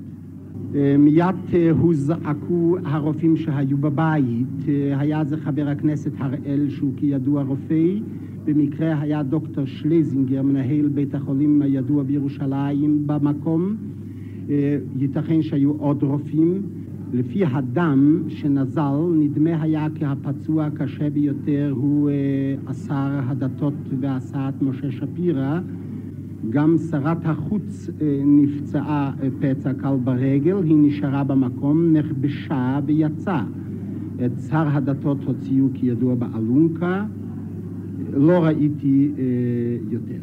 [0.76, 4.66] אה, מיד אה, הוזעקו הרופאים שהיו בבית,
[4.98, 7.84] היה זה חבר הכנסת הראל שהוא כידוע רופא,
[8.46, 13.76] במקרה היה דוקטור שלזינגר, מנהל בית החולים הידוע בירושלים במקום,
[15.00, 16.62] ייתכן שהיו עוד רופאים.
[17.14, 22.10] לפי הדם שנזל, נדמה היה כי הפצוע הקשה ביותר הוא
[22.68, 25.60] השר הדתות והסעת משה שפירא,
[26.50, 33.44] גם שרת החוץ אה, נפצעה אה, פצע קל ברגל, היא נשארה במקום, נכבשה ויצאה.
[34.26, 37.06] את שר הדתות הוציאו כידוע באלונקה,
[38.14, 39.24] לא ראיתי אה,
[39.90, 40.20] יותר.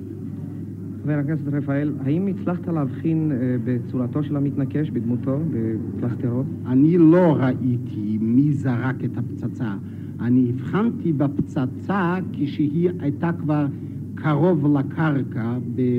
[1.02, 3.32] חבר הכנסת רפאל, האם הצלחת להבחין
[3.64, 6.46] בצורתו של המתנקש, בדמותו, בפלסטרות?
[6.66, 9.74] אני לא ראיתי מי זרק את הפצצה.
[10.20, 13.66] אני הבחנתי בפצצה כשהיא הייתה כבר
[14.22, 15.58] קרוב לקרקע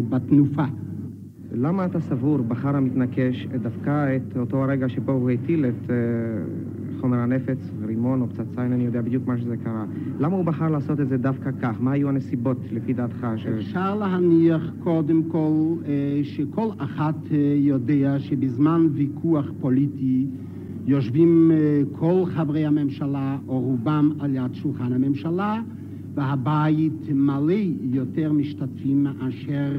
[0.10, 0.66] בתנופה.
[1.54, 5.92] למה אתה סבור, בחר המתנקש, דווקא את אותו הרגע שבו הוא הטיל את uh,
[7.02, 9.86] חומר הנפץ, רימון או פצצה, אינני יודע בדיוק מה שזה קרה.
[10.20, 11.76] למה הוא בחר לעשות את זה דווקא כך?
[11.80, 13.28] מה היו הנסיבות, לפי דעתך?
[13.36, 13.46] ש...
[13.46, 20.28] אפשר להניח קודם כל אה, שכל אחת אה, יודע שבזמן ויכוח פוליטי
[20.86, 25.62] יושבים אה, כל חברי הממשלה, או רובם על יד שולחן הממשלה,
[26.16, 29.72] והבית מלא יותר משתתפים מאשר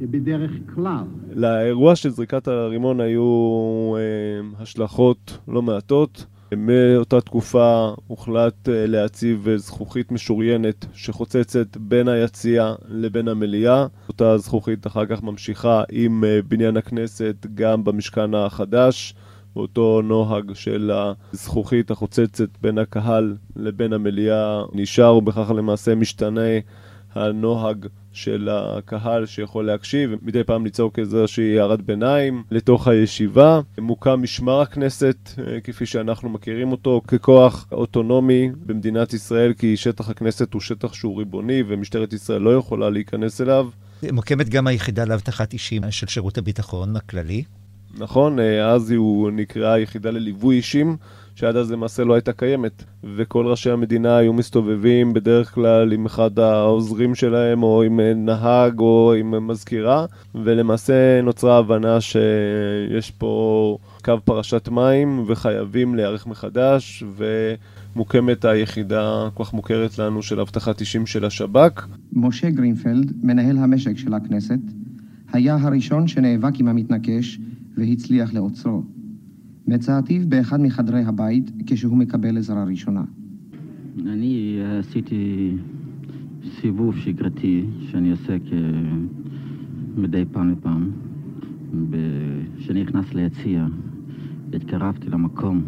[0.00, 1.04] בדרך כלל.
[1.34, 6.26] לאירוע של זריקת הרימון היו אה, השלכות לא מעטות.
[6.56, 13.86] מאותה תקופה הוחלט אה, להציב זכוכית משוריינת שחוצצת בין היציע לבין המליאה.
[14.08, 19.14] אותה זכוכית אחר כך ממשיכה עם אה, בניין הכנסת גם במשכן החדש.
[19.56, 26.40] אותו נוהג של הזכוכית החוצצת בין הקהל לבין המליאה נשאר, ובכך למעשה משתנה
[27.14, 33.60] הנוהג של הקהל שיכול להקשיב, מדי פעם לצעוק איזושהי הערת ביניים לתוך הישיבה.
[33.78, 40.54] מוקם משמר הכנסת, אה, כפי שאנחנו מכירים אותו, ככוח אוטונומי במדינת ישראל, כי שטח הכנסת
[40.54, 43.68] הוא שטח שהוא ריבוני ומשטרת ישראל לא יכולה להיכנס אליו.
[44.12, 47.44] מוקמת גם היחידה לאבטחת אישים של שירות הביטחון הכללי.
[47.98, 50.96] נכון, אה, אז הוא נקראה יחידה לליווי אישים,
[51.34, 52.84] שעד אז למעשה לא הייתה קיימת.
[53.16, 59.14] וכל ראשי המדינה היו מסתובבים בדרך כלל עם אחד העוזרים שלהם, או עם נהג, או
[59.18, 69.28] עם מזכירה, ולמעשה נוצרה הבנה שיש פה קו פרשת מים, וחייבים להיערך מחדש, ומוקמת היחידה
[69.34, 71.86] כל כך מוכרת לנו של אבטחת אישים של השב"כ.
[72.12, 74.58] משה גרינפלד, מנהל המשק של הכנסת,
[75.32, 77.38] היה הראשון שנאבק עם המתנקש
[77.76, 78.82] והצליח לעוצרו.
[79.66, 83.04] מצאתיו באחד מחדרי הבית כשהוא מקבל עזרה ראשונה.
[84.06, 85.50] אני עשיתי
[86.60, 88.36] סיבוב שגרתי שאני עושה
[89.96, 90.90] מדי פעם לפעם.
[92.58, 93.66] כשאני נכנס ליציע,
[94.52, 95.62] התקרבתי למקום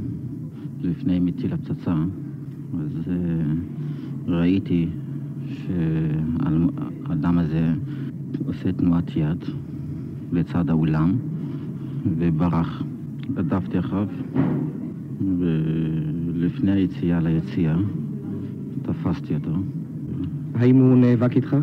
[0.82, 1.94] לפני מטיל הפצצה,
[2.80, 3.10] אז uh,
[4.30, 4.88] ראיתי
[5.48, 7.74] שהאדם הזה
[8.46, 9.44] עושה תנועת יד
[10.32, 11.16] לצד האולם.
[12.18, 12.82] וברח.
[13.36, 14.08] רדפתי אחריו,
[15.38, 17.76] ולפני היציאה ליציאה
[18.82, 19.50] תפסתי אותו.
[20.54, 21.56] האם הוא נאבק איתך?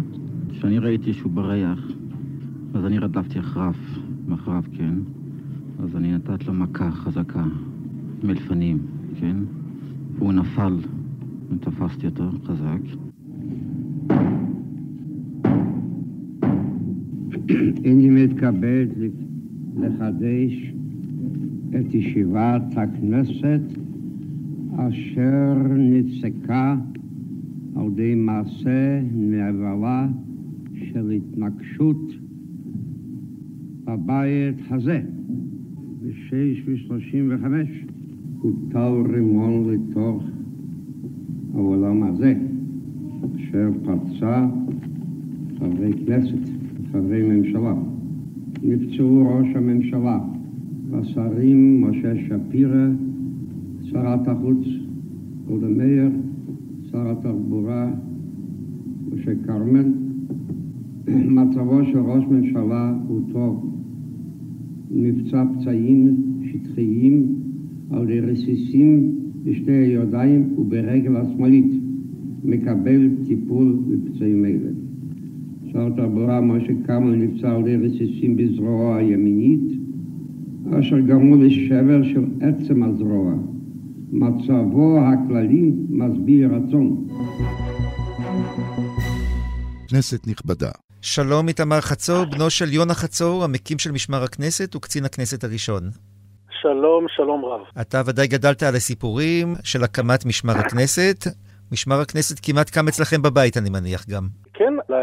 [0.50, 1.80] כשאני ראיתי שהוא בריח,
[2.74, 3.74] אז אני רדפתי אחריו,
[4.34, 4.94] אחריו, כן.
[5.84, 7.44] אז אני נתת לו מכה חזקה,
[8.24, 8.78] מלפנים,
[9.20, 9.38] כן?
[10.18, 10.78] והוא נפל,
[11.52, 12.80] ותפסתי אותו חזק.
[17.86, 18.88] אני מתכבד
[19.78, 20.74] לחדש
[21.70, 23.62] את ישיבת הכנסת
[24.76, 26.76] אשר נצקה
[27.76, 30.08] על ידי מעשה נבלה
[30.74, 32.14] של התנגשות
[33.84, 35.02] בבית הזה.
[36.02, 37.70] בשש ושלושים וחמש
[38.40, 40.24] הוטל רימון לתוך
[41.54, 42.34] העולם הזה,
[43.36, 44.48] אשר פרצה
[45.60, 46.50] חברי כנסת,
[46.92, 47.93] חברי ממשלה.
[48.64, 50.20] נפצעו ראש הממשלה
[50.90, 52.88] והשרים משה שפירא,
[53.82, 54.68] שרת החוץ
[55.48, 56.10] גולדה מאיר,
[56.92, 57.92] שר התחבורה
[59.12, 59.86] משה כרמל.
[61.38, 63.76] מצבו של ראש ממשלה הוא טוב.
[64.92, 67.26] נפצע פצעים שטחיים
[67.92, 69.12] על רסיסים
[69.44, 71.74] בשתי הידיים וברגל השמאלית.
[72.44, 74.83] מקבל טיפול בפצעים אלה.
[75.74, 79.80] שר התחבורה משה כרמל נפצע על ידי רסיסים בזרועו הימינית,
[80.80, 83.34] אשר גרמו לשבר של עצם הזרוע.
[84.12, 87.08] מצבו הכללי משביע רצון.
[89.90, 90.72] כנסת נכבדה.
[91.02, 95.84] שלום איתמר חצור, בנו של יונה חצור, המקים של משמר הכנסת וקצין הכנסת הראשון.
[96.62, 97.62] שלום, שלום רב.
[97.82, 101.28] אתה ודאי גדלת על הסיפורים של הקמת משמר הכנסת.
[101.72, 104.28] משמר הכנסת כמעט קם אצלכם בבית, אני מניח גם.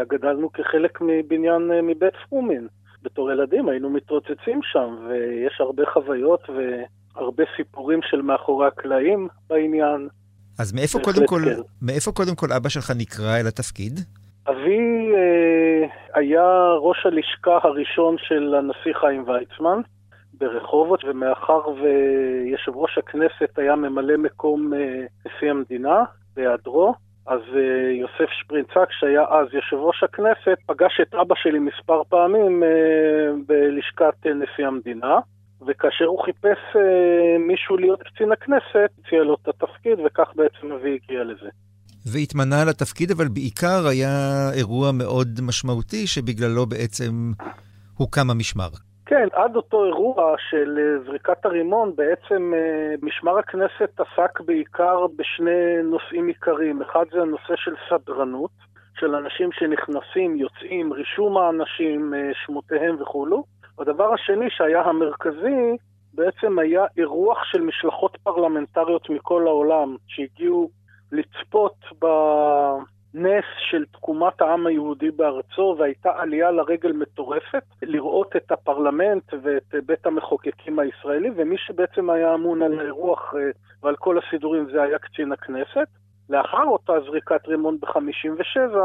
[0.03, 2.67] גדלנו כחלק מבניין אה, מבית פרומין.
[3.03, 10.07] בתור ילדים היינו מתרוצצים שם, ויש הרבה חוויות והרבה סיפורים של מאחורי הקלעים בעניין.
[10.59, 11.61] אז מאיפה קודם, כל, כן.
[11.81, 13.99] מאיפה קודם כל אבא שלך נקרא אל התפקיד?
[14.47, 19.81] אבי אה, היה ראש הלשכה הראשון של הנשיא חיים ויצמן
[20.33, 26.03] ברחובות, ומאחר ויושב ראש הכנסת היה ממלא מקום אה, נשיא המדינה
[26.35, 26.93] בהיעדרו,
[27.25, 27.57] אז uh,
[28.01, 32.67] יוסף שפרינצק, שהיה אז יושב ראש הכנסת, פגש את אבא שלי מספר פעמים uh,
[33.47, 35.19] בלשכת uh, נשיא המדינה,
[35.67, 36.59] וכאשר הוא חיפש
[37.47, 41.49] מישהו להיות קצין הכנסת, הציע לו את התפקיד, וכך בעצם אבי הגיע לזה.
[42.05, 47.31] והתמנה לתפקיד, אבל בעיקר היה אירוע מאוד משמעותי, שבגללו בעצם
[47.97, 48.69] הוקם המשמר.
[49.11, 55.83] כן, עד אותו אירוע של אה, זריקת הרימון, בעצם אה, משמר הכנסת עסק בעיקר בשני
[55.83, 56.81] נושאים עיקריים.
[56.81, 58.51] אחד זה הנושא של סדרנות,
[58.99, 63.43] של אנשים שנכנסים, יוצאים, רישום האנשים, אה, שמותיהם וכולו.
[63.79, 65.77] הדבר השני שהיה המרכזי,
[66.13, 70.69] בעצם היה אירוח של משלחות פרלמנטריות מכל העולם, שהגיעו
[71.11, 72.05] לצפות ב...
[73.13, 80.05] נס של תקומת העם היהודי בארצו, והייתה עלייה לרגל מטורפת, לראות את הפרלמנט ואת בית
[80.05, 83.49] המחוקקים הישראלי, ומי שבעצם היה אמון על האירוח אה,
[83.83, 85.87] ועל כל הסידורים זה היה קצין הכנסת.
[86.29, 88.77] לאחר אותה זריקת רימון ב-57,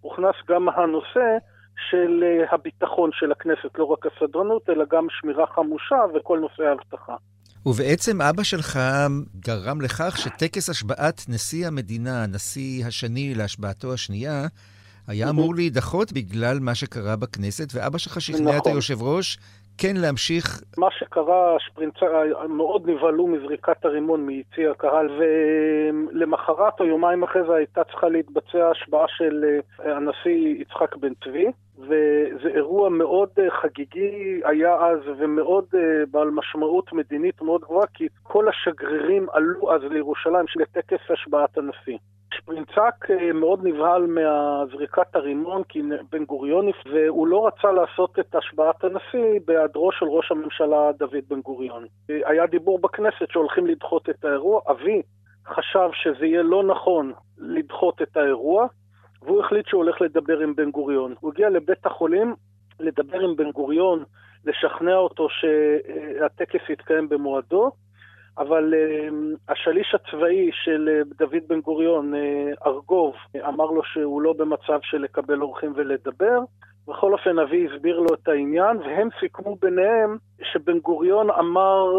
[0.00, 1.36] הוכנס גם הנושא
[1.90, 7.16] של אה, הביטחון של הכנסת, לא רק הסדרנות, אלא גם שמירה חמושה וכל נושא האבטחה.
[7.66, 8.80] ובעצם אבא שלך
[9.40, 14.46] גרם לכך שטקס השבעת נשיא המדינה, הנשיא השני להשבעתו השנייה,
[15.06, 18.56] היה אמור להידחות בגלל מה שקרה בכנסת, ואבא שלך שכנע נכון.
[18.56, 19.38] את היושב ראש
[19.82, 20.62] כן להמשיך...
[20.78, 22.06] מה שקרה, שפרינצה
[22.48, 29.04] מאוד נבהלו מזריקת הרימון מיציע הקהל, ולמחרת או יומיים אחרי זה הייתה צריכה להתבצע השבעה
[29.08, 31.46] של אה, הנשיא יצחק בן צבי.
[31.78, 38.08] וזה אירוע מאוד אה, חגיגי היה אז ומאוד אה, בעל משמעות מדינית מאוד גבוהה, כי
[38.22, 41.98] כל השגרירים עלו אז לירושלים לטקס השבעת הנשיא.
[42.36, 48.84] שפרינצק אה, מאוד נבהל מהזריקת הרימון, כי בן גוריון, והוא לא רצה לעשות את השבעת
[48.84, 51.86] הנשיא בהיעדרו של ראש הממשלה דוד בן גוריון.
[52.08, 55.02] היה דיבור בכנסת שהולכים לדחות את האירוע, אבי
[55.46, 58.66] חשב שזה יהיה לא נכון לדחות את האירוע,
[59.22, 61.14] והוא החליט שהוא הולך לדבר עם בן גוריון.
[61.20, 62.34] הוא הגיע לבית החולים
[62.80, 64.04] לדבר עם בן גוריון,
[64.44, 67.70] לשכנע אותו שהטקס יתקיים במועדו,
[68.38, 73.14] אבל uh, השליש הצבאי של uh, דוד בן גוריון, uh, ארגוב,
[73.48, 76.38] אמר לו שהוא לא במצב של לקבל אורחים ולדבר.
[76.88, 80.16] בכל אופן, אבי הסביר לו את העניין, והם סיכמו ביניהם
[80.52, 81.98] שבן גוריון אמר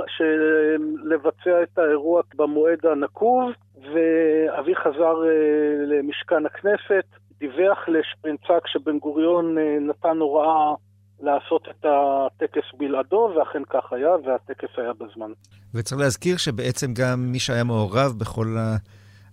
[1.04, 7.06] לבצע את האירוע במועד הנקוב, ואבי חזר uh, למשכן הכנסת,
[7.40, 10.74] דיווח לשפרינצק שבן גוריון uh, נתן הוראה
[11.24, 15.32] לעשות את הטקס בלעדו, ואכן כך היה, והטקס היה בזמן.
[15.74, 18.56] וצריך להזכיר שבעצם גם מי שהיה מעורב בכל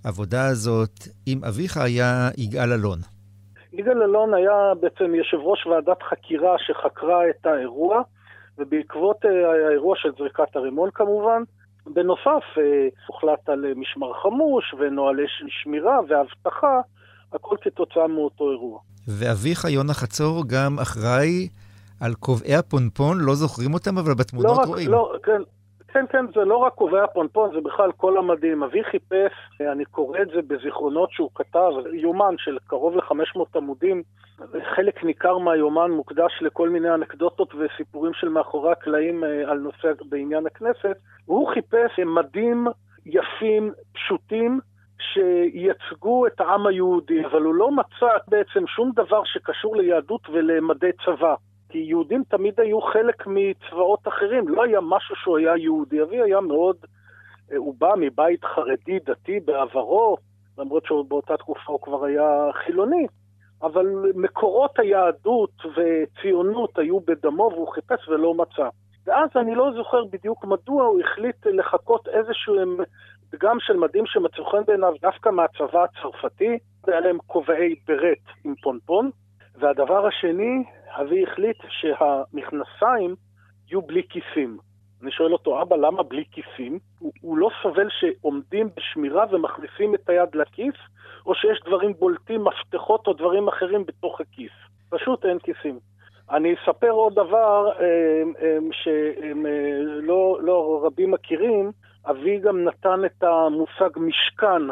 [0.04, 0.94] העבודה הזאת
[1.26, 2.98] עם אביך היה יגאל אלון.
[3.72, 8.02] יגאל אלון היה בעצם יושב ראש ועדת חקירה שחקרה את האירוע,
[8.58, 11.42] ובעקבות אה, האירוע של זריקת הרימון כמובן,
[11.86, 16.80] בנוסף אה, הוחלט על משמר חמוש ונוהלי שמירה ואבטחה,
[17.32, 18.78] הכל כתוצאה מאותו אירוע.
[19.08, 21.48] ואביך, יונה חצור, גם אחראי
[22.00, 24.90] על קובעי הפונפון, לא זוכרים אותם, אבל בתמונות לא רק, רואים.
[24.90, 25.42] לא, כן,
[25.92, 28.62] כן, כן, זה לא רק קובעי הפונפון, זה בכלל כל המדים.
[28.62, 29.32] אבי חיפש,
[29.72, 34.02] אני קורא את זה בזיכרונות שהוא כתב, יומן של קרוב ל-500 עמודים.
[34.76, 40.46] חלק ניכר מהיומן מוקדש לכל מיני אנקדוטות וסיפורים של מאחורי הקלעים אה, על נושא בעניין
[40.46, 40.96] הכנסת.
[41.26, 42.66] והוא חיפש מדים
[43.06, 44.60] יפים, פשוטים,
[45.12, 51.34] שייצגו את העם היהודי, אבל הוא לא מצא בעצם שום דבר שקשור ליהדות ולמדי צבא.
[51.70, 56.02] כי יהודים תמיד היו חלק מצבאות אחרים, לא היה משהו שהוא היה יהודי.
[56.02, 56.76] אבי היה מאוד,
[57.52, 60.16] אה, הוא בא מבית חרדי דתי בעברו,
[60.58, 63.06] למרות שבאותה תקופה הוא כבר היה חילוני,
[63.62, 68.68] אבל מקורות היהדות וציונות היו בדמו והוא חיפש ולא מצא.
[69.06, 72.54] ואז אני לא זוכר בדיוק מדוע הוא החליט לחכות איזשהו
[73.32, 79.10] דגם של מדים שמצאו חן בעיניו דווקא מהצבא הצרפתי, היה להם כובעי ברט עם פונפון,
[79.60, 83.14] והדבר השני, אבי החליט שהמכנסיים
[83.70, 84.58] יהיו בלי כיסים.
[85.02, 86.78] אני שואל אותו, אבא, למה בלי כיסים?
[86.98, 90.74] הוא, הוא לא סובל שעומדים בשמירה ומכניסים את היד לכיס,
[91.26, 94.52] או שיש דברים בולטים, מפתחות או דברים אחרים בתוך הכיס.
[94.90, 95.78] פשוט אין כיסים.
[96.30, 101.72] אני אספר עוד דבר אה, אה, שלא לא רבים מכירים,
[102.10, 104.62] אבי גם נתן את המושג משכן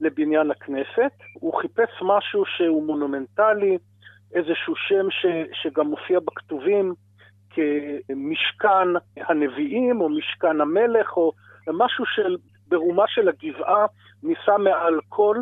[0.00, 1.12] לבניין הכנסת.
[1.34, 3.78] הוא חיפש משהו שהוא מונומנטלי,
[4.34, 5.26] איזשהו שם ש,
[5.62, 6.94] שגם מופיע בכתובים
[7.50, 11.32] כמשכן הנביאים או משכן המלך או
[11.72, 12.36] משהו של,
[12.68, 13.86] ברומה של הגבעה
[14.22, 15.36] נישא מעל כל,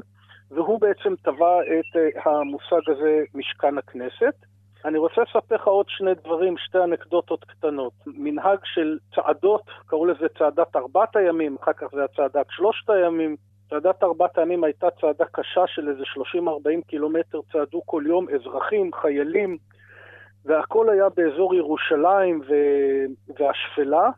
[0.50, 4.35] והוא בעצם טבע את אה, המושג הזה משכן הכנסת.
[4.85, 7.92] אני רוצה לספר לך עוד שני דברים, שתי אנקדוטות קטנות.
[8.07, 13.37] מנהג של צעדות, קראו לזה צעדת ארבעת הימים, אחר כך זה הצעדת שלושת הימים.
[13.70, 16.02] צעדת ארבעת הימים הייתה צעדה קשה של איזה
[16.38, 16.48] 30-40
[16.87, 19.57] קילומטר, צעדו כל יום אזרחים, חיילים,
[20.45, 22.55] והכל היה באזור ירושלים ו...
[23.38, 24.11] והשפלה.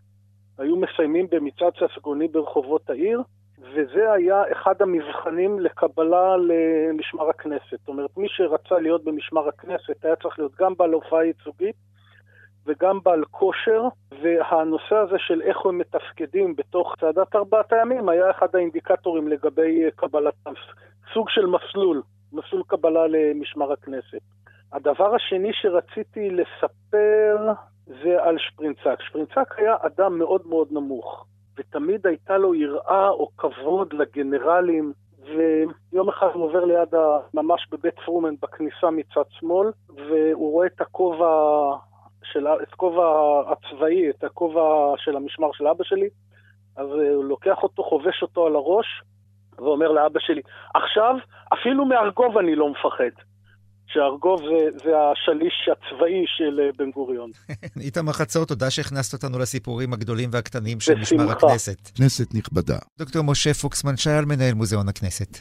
[0.58, 3.22] היו מסיימים במצעד ססגוני ברחובות העיר,
[3.58, 7.78] וזה היה אחד המבחנים לקבלה למשמר הכנסת.
[7.78, 11.76] זאת אומרת, מי שרצה להיות במשמר הכנסת היה צריך להיות גם בעל הופעה ייצוגית
[12.66, 13.88] וגם בעל כושר,
[14.22, 20.52] והנושא הזה של איך הם מתפקדים בתוך צעדת ארבעת הימים היה אחד האינדיקטורים לגבי קבלתם,
[21.14, 22.02] סוג של מסלול,
[22.32, 24.20] מסלול קבלה למשמר הכנסת.
[24.72, 27.52] הדבר השני שרציתי לספר
[27.86, 29.00] זה על שפרינצק.
[29.00, 31.26] שפרינצק היה אדם מאוד מאוד נמוך,
[31.58, 34.92] ותמיד הייתה לו יראה או כבוד לגנרלים,
[35.24, 37.18] ויום אחד הוא עובר ליד, ה...
[37.34, 41.26] ממש בבית פרומן בכניסה מצד שמאל, והוא רואה את הכובע
[42.32, 43.04] של, את הכובע
[43.52, 46.08] הצבאי, את הכובע של המשמר של אבא שלי,
[46.76, 48.86] אז הוא לוקח אותו, חובש אותו על הראש,
[49.58, 50.42] ואומר לאבא שלי,
[50.74, 51.16] עכשיו,
[51.52, 53.22] אפילו מארגוב אני לא מפחד.
[53.92, 57.30] שארגוב זה, זה השליש הצבאי של אה, בן גוריון.
[57.86, 61.90] איתמר חצור, תודה שהכנסת אותנו לסיפורים הגדולים והקטנים של משמר הכנסת.
[61.94, 62.78] כנסת נכבדה.
[62.98, 65.38] דוקטור משה פוקסמן שייל, מנהל מוזיאון הכנסת.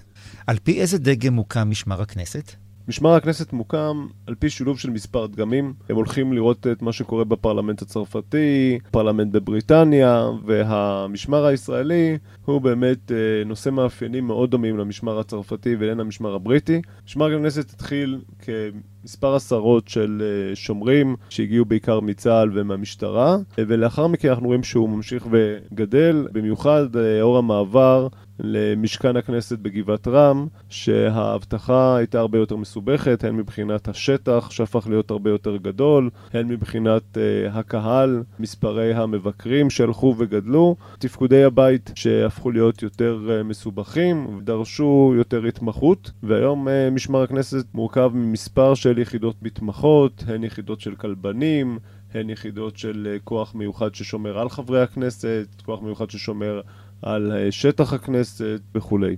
[0.47, 2.70] על פי איזה דגם מוקם משמר הכנסת?
[2.91, 5.73] משמר הכנסת מוקם על פי שילוב של מספר דגמים.
[5.89, 13.17] הם הולכים לראות את מה שקורה בפרלמנט הצרפתי, פרלמנט בבריטניה, והמשמר הישראלי הוא באמת אה,
[13.45, 16.81] נושא מאפיינים מאוד דומים למשמר הצרפתי ולמשמר הבריטי.
[17.05, 24.47] משמר הכנסת התחיל כמספר עשרות של אה, שומרים שהגיעו בעיקר מצה"ל ומהמשטרה, ולאחר מכן אנחנו
[24.47, 28.07] רואים שהוא ממשיך וגדל, במיוחד לאור המעבר
[28.43, 35.29] למשכן הכנסת בגבעת רם, שההבטחה הייתה הרבה יותר מסובכת, הן מבחינת השטח שהפך להיות הרבה
[35.29, 37.19] יותר גדול, הן מבחינת uh,
[37.57, 46.11] הקהל, מספרי המבקרים שהלכו וגדלו, תפקודי הבית שהפכו להיות יותר uh, מסובכים ודרשו יותר התמחות,
[46.23, 51.79] והיום uh, משמר הכנסת מורכב ממספר של יחידות מתמחות, הן יחידות של כלבנים,
[52.13, 56.61] הן יחידות של כוח מיוחד ששומר על חברי הכנסת, כוח מיוחד ששומר
[57.01, 59.15] על אה, שטח הכנסת וכולי.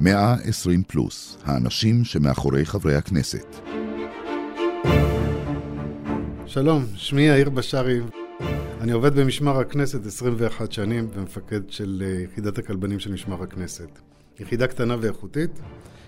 [0.00, 3.46] מאה עשרים פלוס, האנשים שמאחורי חברי הכנסת.
[6.46, 8.00] שלום, שמי יאיר בשארי.
[8.80, 13.98] אני עובד במשמר הכנסת 21 שנים ומפקד של אה, יחידת הכלבנים של משמר הכנסת.
[14.40, 15.60] יחידה קטנה ואיכותית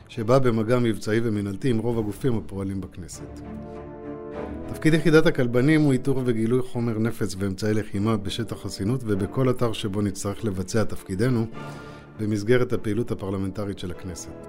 [0.08, 3.40] שבאה במגע מבצעי ומנהלתי עם רוב הגופים הפועלים בכנסת.
[4.68, 10.02] תפקיד יחידת הכלבנים הוא איתור וגילוי חומר נפץ ואמצעי לחימה בשטח חסינות ובכל אתר שבו
[10.02, 11.46] נצטרך לבצע תפקידנו
[12.20, 14.46] במסגרת הפעילות הפרלמנטרית של הכנסת.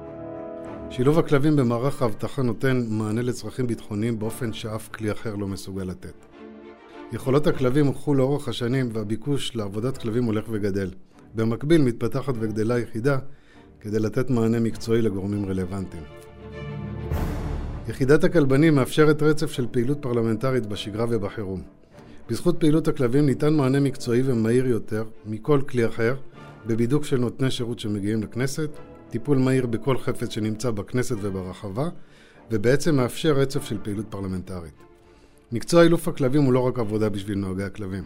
[0.89, 6.25] שילוב הכלבים במערך האבטחה נותן מענה לצרכים ביטחוניים באופן שאף כלי אחר לא מסוגל לתת.
[7.11, 10.89] יכולות הכלבים הוכחו לאורך השנים והביקוש לעבודת כלבים הולך וגדל.
[11.35, 13.17] במקביל מתפתחת וגדלה יחידה
[13.81, 16.03] כדי לתת מענה מקצועי לגורמים רלוונטיים.
[17.89, 21.61] יחידת הכלבנים מאפשרת רצף של פעילות פרלמנטרית בשגרה ובחירום.
[22.29, 26.15] בזכות פעילות הכלבים ניתן מענה מקצועי ומהיר יותר מכל כלי אחר
[26.65, 28.69] בבידוק של נותני שירות שמגיעים לכנסת,
[29.09, 31.89] טיפול מהיר בכל חפץ שנמצא בכנסת וברחבה,
[32.51, 34.73] ובעצם מאפשר רצף של פעילות פרלמנטרית.
[35.51, 38.03] מקצוע אילוף הכלבים הוא לא רק עבודה בשביל נוהגי הכלבים.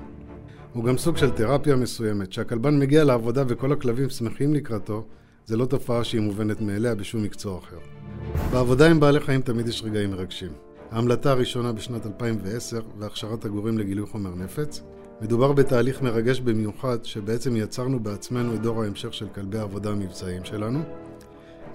[0.73, 2.27] הוא גם סוג של תרפיה מסוימת.
[2.27, 5.05] כשהכלבן מגיע לעבודה וכל הכלבים שמחים לקראתו,
[5.45, 8.02] זה לא תופעה שהיא מובנת מאליה בשום מקצוע אחר.
[8.51, 10.51] בעבודה עם בעלי חיים תמיד יש רגעים מרגשים.
[10.91, 14.83] ההמלטה הראשונה בשנת 2010 והכשרת הגורים לגילוי חומר נפץ.
[15.21, 20.79] מדובר בתהליך מרגש במיוחד שבעצם יצרנו בעצמנו את דור ההמשך של כלבי העבודה המבצעיים שלנו.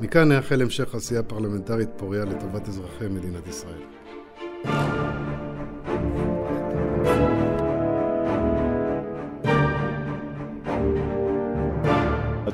[0.01, 3.83] מכאן נאחל המשך עשייה פרלמנטרית פוריה לטובת אזרחי מדינת ישראל.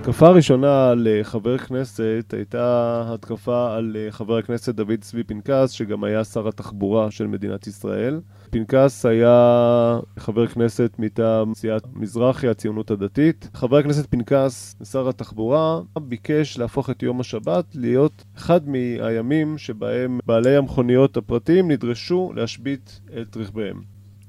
[0.05, 6.25] ההתקפה הראשונה על חבר כנסת הייתה התקפה על חבר הכנסת דוד צבי פנקס, שגם היה
[6.25, 8.21] שר התחבורה של מדינת ישראל.
[8.51, 13.51] פנקס היה חבר כנסת מטעם סיעת מזרחי, הציונות הדתית.
[13.55, 20.57] חבר הכנסת פנקס, שר התחבורה, ביקש להפוך את יום השבת להיות אחד מהימים שבהם בעלי
[20.57, 23.81] המכוניות הפרטיים נדרשו להשבית את רכביהם.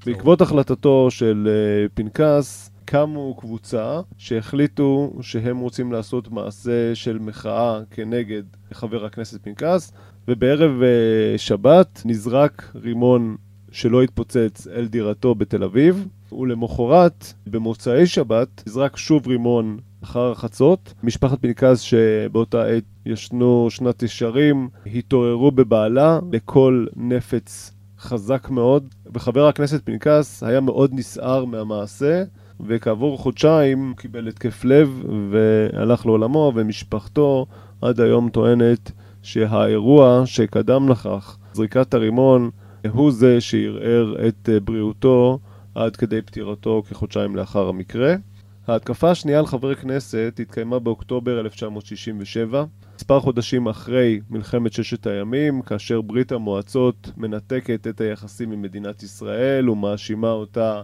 [0.06, 8.42] בעקבות החלטתו של אה, פנקס, קמו קבוצה שהחליטו שהם רוצים לעשות מעשה של מחאה כנגד
[8.72, 9.92] חבר הכנסת פנקס,
[10.28, 13.36] ובערב uh, שבת נזרק רימון
[13.72, 20.94] שלא התפוצץ אל דירתו בתל אביב, ולמחרת, במוצאי שבת, נזרק שוב רימון אחר החצות.
[21.02, 29.84] משפחת פנקס שבאותה עת ישנו שנת ישרים, התעוררו בבעלה לכל נפץ חזק מאוד, וחבר הכנסת
[29.84, 32.24] פנקס היה מאוד נסער מהמעשה.
[32.60, 37.46] וכעבור חודשיים הוא קיבל התקף לב והלך לעולמו, ומשפחתו
[37.82, 38.92] עד היום טוענת
[39.22, 42.50] שהאירוע שקדם לכך, זריקת הרימון,
[42.90, 45.38] הוא זה שערער את בריאותו
[45.74, 48.14] עד כדי פטירתו כחודשיים לאחר המקרה.
[48.68, 52.64] ההתקפה השנייה על חבר כנסת התקיימה באוקטובר 1967.
[52.96, 59.70] מספר חודשים אחרי מלחמת ששת הימים, כאשר ברית המועצות מנתקת את היחסים עם מדינת ישראל
[59.70, 60.82] ומאשימה אותה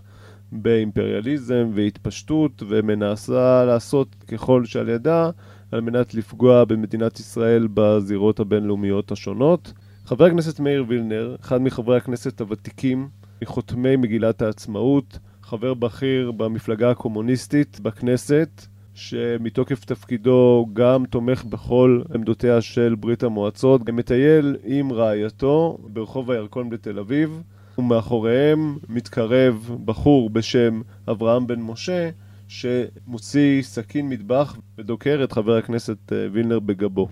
[0.52, 5.30] באימפריאליזם והתפשטות ומנסה לעשות ככל שעל ידה
[5.72, 9.72] על מנת לפגוע במדינת ישראל בזירות הבינלאומיות השונות.
[10.04, 13.08] חבר הכנסת מאיר וילנר, אחד מחברי הכנסת הוותיקים
[13.42, 22.94] מחותמי מגילת העצמאות, חבר בכיר במפלגה הקומוניסטית בכנסת, שמתוקף תפקידו גם תומך בכל עמדותיה של
[22.94, 27.42] ברית המועצות, מטייל עם רעייתו ברחוב הירקון בתל אביב,
[27.78, 32.10] ומאחוריהם מתקרב בחור בשם אברהם בן משה,
[32.48, 37.08] שמוציא סכין מטבח ודוקר את חבר הכנסת אה, וילנר בגבו.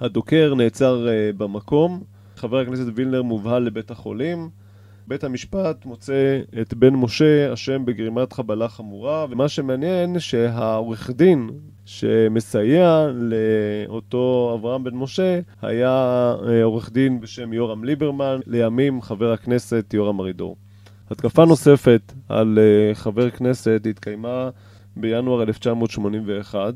[0.00, 2.02] הדוקר נעצר אה, במקום,
[2.36, 4.50] חבר הכנסת וילנר מובהל לבית החולים,
[5.06, 11.50] בית המשפט מוצא את בן משה אשם בגרימת חבלה חמורה, ומה שמעניין שהעורך דין
[11.86, 19.94] שמסייע לאותו אברהם בן משה היה אה, עורך דין בשם יורם ליברמן, לימים חבר הכנסת
[19.94, 20.56] יורם ארידור.
[21.10, 24.50] התקפה נוספת על אה, חבר כנסת התקיימה
[24.96, 26.74] בינואר 1981,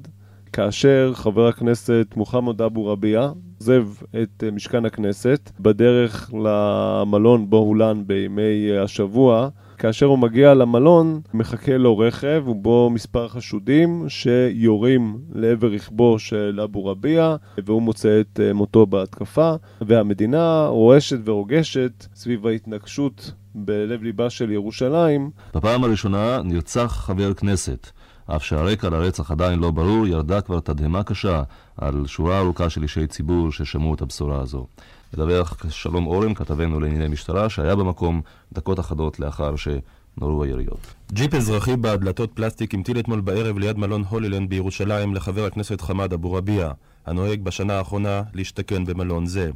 [0.53, 3.87] כאשר חבר הכנסת מוחמד אבו רביע עוזב
[4.23, 9.49] את אה, משכן הכנסת בדרך למלון בו הולן בימי השבוע.
[9.81, 16.85] כאשר הוא מגיע למלון, מחכה לו רכב ובו מספר חשודים שיורים לעבר רכבו של אבו
[16.85, 24.51] רביע והוא מוצא את אה, מותו בהתקפה והמדינה רועשת ורוגשת סביב ההתנגשות בלב ליבה של
[24.51, 25.31] ירושלים.
[25.55, 27.91] בפעם הראשונה נרצח חבר כנסת.
[28.27, 31.43] אף שהרקע לרצח עדיין לא ברור, ירדה כבר תדהמה קשה
[31.77, 34.67] על שורה ארוכה של אישי ציבור ששמעו את הבשורה הזו.
[35.15, 38.21] מדווח שלום אורן, כתבנו לענייני משטרה, שהיה במקום
[38.53, 40.95] דקות אחדות לאחר שנורו היריות.
[41.13, 46.13] ג'יפ אזרחי בעד דלתות פלסטיק המטיל אתמול בערב ליד מלון הולילנד בירושלים לחבר הכנסת חמד
[46.13, 46.71] אבו רביע,
[47.07, 49.51] הנוהג בשנה האחרונה להשתכן במלון זה.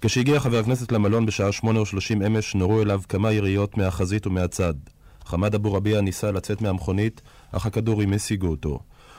[0.00, 4.74] כשהגיע חבר הכנסת למלון בשעה 8:30 אמש, נורו אליו כמה יריות מהחזית ומהצד.
[5.24, 7.20] חמד אבו רביע ניסה לצאת מהמכונית,
[7.52, 8.78] אך הכדורים השיגו אותו.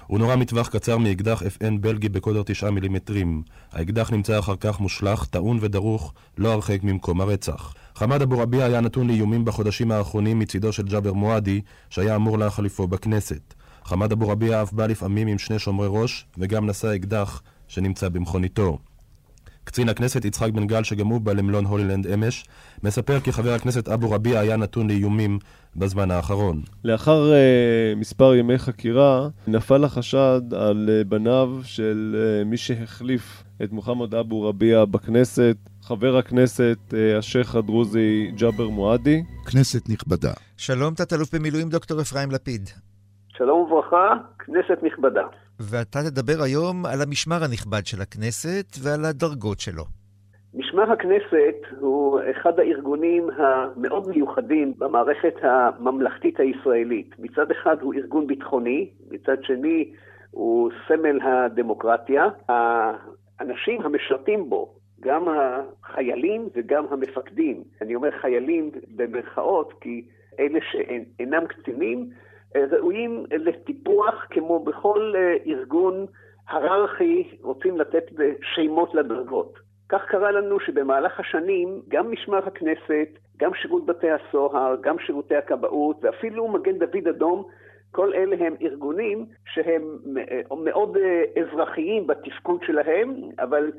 [0.10, 3.44] הוא נורה מטווח קצר מאקדח FN בלגי בקודר 9 מילימטרים.
[3.72, 7.74] האקדח נמצא אחר כך מושלך, טעון ודרוך, לא הרחק ממקום הרצח.
[7.96, 12.88] חמד אבו רביע היה נתון לאיומים בחודשים האחרונים מצידו של ג'אבר מועדי, שהיה אמור להחליפו
[12.88, 13.54] בכנסת.
[13.84, 18.78] חמד אבו רביע אף בא לפעמים עם שני שומרי ראש, וגם נשא אקדח שנמצא במכוניתו.
[19.70, 22.46] קצין הכנסת יצחק בן גל, שגם הוא בא למלון הולילנד אמש,
[22.84, 25.40] מספר כי חבר הכנסת אבו רביע היה נתון לאיומים
[25.76, 26.62] בזמן האחרון.
[26.84, 33.72] לאחר uh, מספר ימי חקירה, נפל החשד על uh, בניו של uh, מי שהחליף את
[33.72, 39.24] מוחמד אבו רביע בכנסת, חבר הכנסת uh, השייח' הדרוזי ג'אבר מועדי.
[39.52, 40.34] כנסת נכבדה.
[40.58, 42.70] שלום, תת-אלוף במילואים דוקטור אפרים לפיד.
[43.38, 45.24] שלום וברכה, כנסת נכבדה.
[45.60, 49.84] ואתה תדבר היום על המשמר הנכבד של הכנסת ועל הדרגות שלו.
[50.54, 57.16] משמר הכנסת הוא אחד הארגונים המאוד מיוחדים במערכת הממלכתית הישראלית.
[57.20, 59.92] מצד אחד הוא ארגון ביטחוני, מצד שני
[60.32, 62.26] הוא סמל הדמוקרטיה.
[62.50, 70.06] האנשים המשרתים בו, גם החיילים וגם המפקדים, אני אומר חיילים במרכאות כי
[70.40, 72.10] אלה שאינם קצינים,
[72.56, 75.14] ראויים לטיפוח כמו בכל
[75.48, 76.06] ארגון
[76.50, 78.04] הררכי, רוצים לתת
[78.42, 79.60] שמות לדרגות.
[79.90, 85.98] כך קרה לנו שבמהלך השנים גם משמר הכנסת, גם שירות בתי הסוהר, גם שירותי הכבאות
[86.02, 87.44] ואפילו מגן דוד אדום,
[87.92, 89.98] כל אלה הם ארגונים שהם
[90.64, 90.98] מאוד
[91.42, 93.72] אזרחיים בתפקוד שלהם, אבל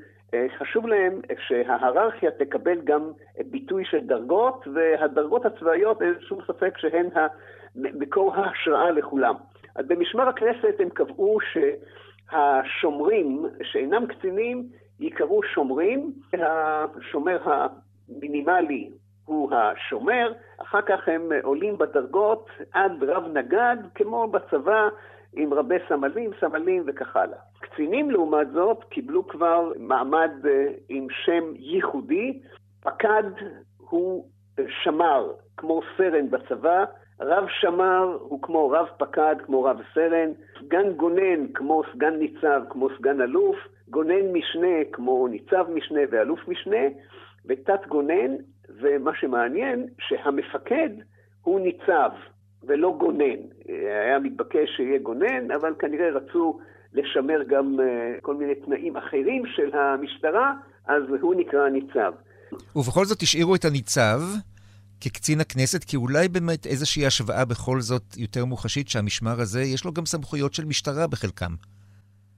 [0.59, 3.11] חשוב להם שההיררכיה תקבל גם
[3.51, 7.07] ביטוי של דרגות, והדרגות הצבאיות אין שום ספק שהן
[7.75, 9.35] מקור ההשראה לכולם.
[9.77, 11.39] אז במשמר הכנסת הם קבעו
[12.31, 14.67] שהשומרים שאינם קצינים
[15.01, 18.91] ייקראו שומרים, השומר המינימלי
[19.25, 24.89] הוא השומר, אחר כך הם עולים בדרגות עד רב נגד, כמו בצבא,
[25.37, 27.39] עם רבי סמלים, סמלים וכך הלאה.
[27.61, 30.31] קצינים לעומת זאת קיבלו כבר מעמד
[30.89, 32.41] עם שם ייחודי,
[32.81, 33.23] פקד
[33.77, 34.25] הוא
[34.69, 36.85] שמר, כמו סרן בצבא,
[37.21, 42.89] רב שמר הוא כמו רב פקד, כמו רב סרן, סגן גונן כמו סגן ניצב, כמו
[42.99, 43.57] סגן אלוף,
[43.89, 46.87] גונן משנה כמו ניצב משנה ואלוף משנה,
[47.47, 48.37] ותת גונן,
[48.81, 50.91] ומה שמעניין, שהמפקד
[51.43, 52.11] הוא ניצב
[52.65, 53.41] ולא גונן.
[54.05, 56.59] היה מתבקש שיהיה גונן, אבל כנראה רצו
[56.93, 57.77] לשמר גם
[58.23, 60.55] כל מיני תנאים אחרים של המשטרה,
[60.87, 62.13] אז הוא נקרא ניצב.
[62.77, 64.21] ובכל זאת השאירו את הניצב
[65.01, 69.93] כקצין הכנסת, כי אולי באמת איזושהי השוואה בכל זאת יותר מוחשית שהמשמר הזה, יש לו
[69.93, 71.55] גם סמכויות של משטרה בחלקם.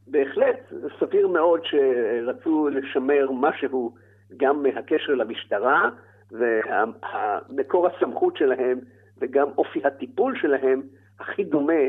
[0.06, 3.94] בהחלט, סביר סביר מאוד שרצו לשמר משהו
[4.36, 5.90] גם מהקשר למשטרה,
[6.32, 8.78] ומקור הסמכות שלהם
[9.22, 10.82] וגם אופי הטיפול שלהם
[11.20, 11.82] הכי דומה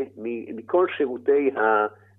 [0.55, 1.51] מכל שירותי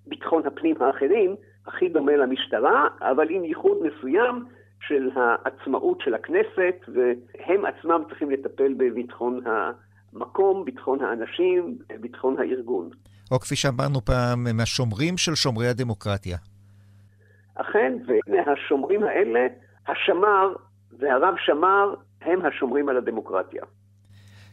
[0.06, 1.36] ביטחון הפנים האחרים,
[1.66, 4.44] הכי דומה למשטרה, אבל עם ייחוד מסוים
[4.80, 12.90] של העצמאות של הכנסת, והם עצמם צריכים לטפל בביטחון המקום, ביטחון האנשים, ביטחון הארגון.
[13.30, 16.36] או כפי שאמרנו פעם, מהשומרים של שומרי הדמוקרטיה.
[17.54, 19.46] אכן, ומהשומרים האלה,
[19.88, 20.54] השמר
[20.98, 23.62] והרב שמר הם השומרים על הדמוקרטיה.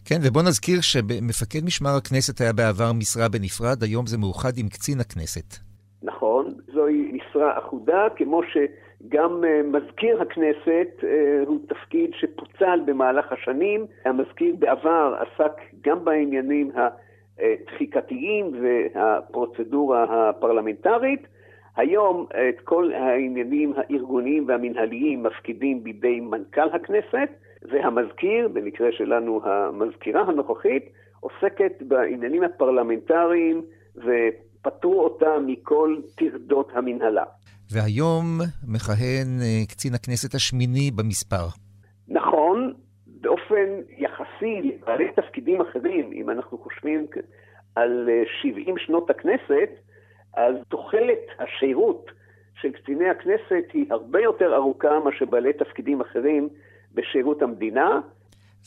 [0.06, 5.00] כן, ובוא נזכיר שמפקד משמר הכנסת היה בעבר משרה בנפרד, היום זה מאוחד עם קצין
[5.00, 5.58] הכנסת.
[6.04, 11.10] נכון, זוהי משרה אחודה, כמו שגם אה, מזכיר הכנסת אה,
[11.48, 13.86] הוא תפקיד שפוצל במהלך השנים.
[14.06, 16.72] המזכיר בעבר עסק גם בעניינים
[17.40, 21.28] הדחיקתיים והפרוצדורה הפרלמנטרית.
[21.76, 27.30] היום את כל העניינים הארגוניים והמנהליים מפקידים בידי מנכ"ל הכנסת.
[27.70, 30.90] והמזכיר, במקרה שלנו המזכירה הנוכחית,
[31.20, 33.62] עוסקת בעניינים הפרלמנטריים
[33.96, 37.24] ופטרו אותה מכל טרדות המנהלה.
[37.72, 41.46] והיום מכהן אה, קצין הכנסת השמיני במספר.
[42.08, 42.74] נכון,
[43.06, 47.08] באופן יחסי לבעלי תפקידים אחרים, אם אנחנו חושבים
[47.76, 48.10] על
[48.42, 49.70] 70 אה, שנות הכנסת,
[50.34, 52.12] אז תוחלת השירות
[52.62, 56.50] של קציני הכנסת היא הרבה יותר ארוכה מאשר בעלי תפקידים אחרים
[56.96, 58.00] בשירות המדינה.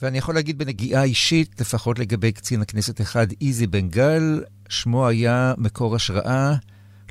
[0.03, 5.55] ואני יכול להגיד בנגיעה אישית, לפחות לגבי קצין הכנסת אחד, איזי בן גל, שמו היה
[5.59, 6.53] מקור השראה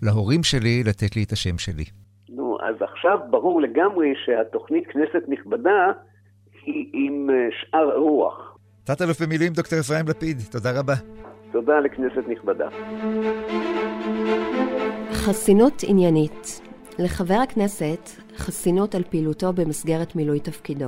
[0.02, 1.84] להורים שלי לתת לי את השם שלי.
[2.30, 5.92] נו, אז עכשיו ברור לגמרי שהתוכנית כנסת נכבדה
[6.66, 8.58] היא עם אה, שאר רוח.
[8.84, 10.94] תת-אלוף במילואים דוקטור אפרים לפיד, תודה רבה.
[11.52, 12.68] תודה לכנסת נכבדה.
[15.14, 16.62] חסינות עניינית
[17.00, 20.88] לחבר הכנסת חסינות על פעילותו במסגרת מילוי תפקידו.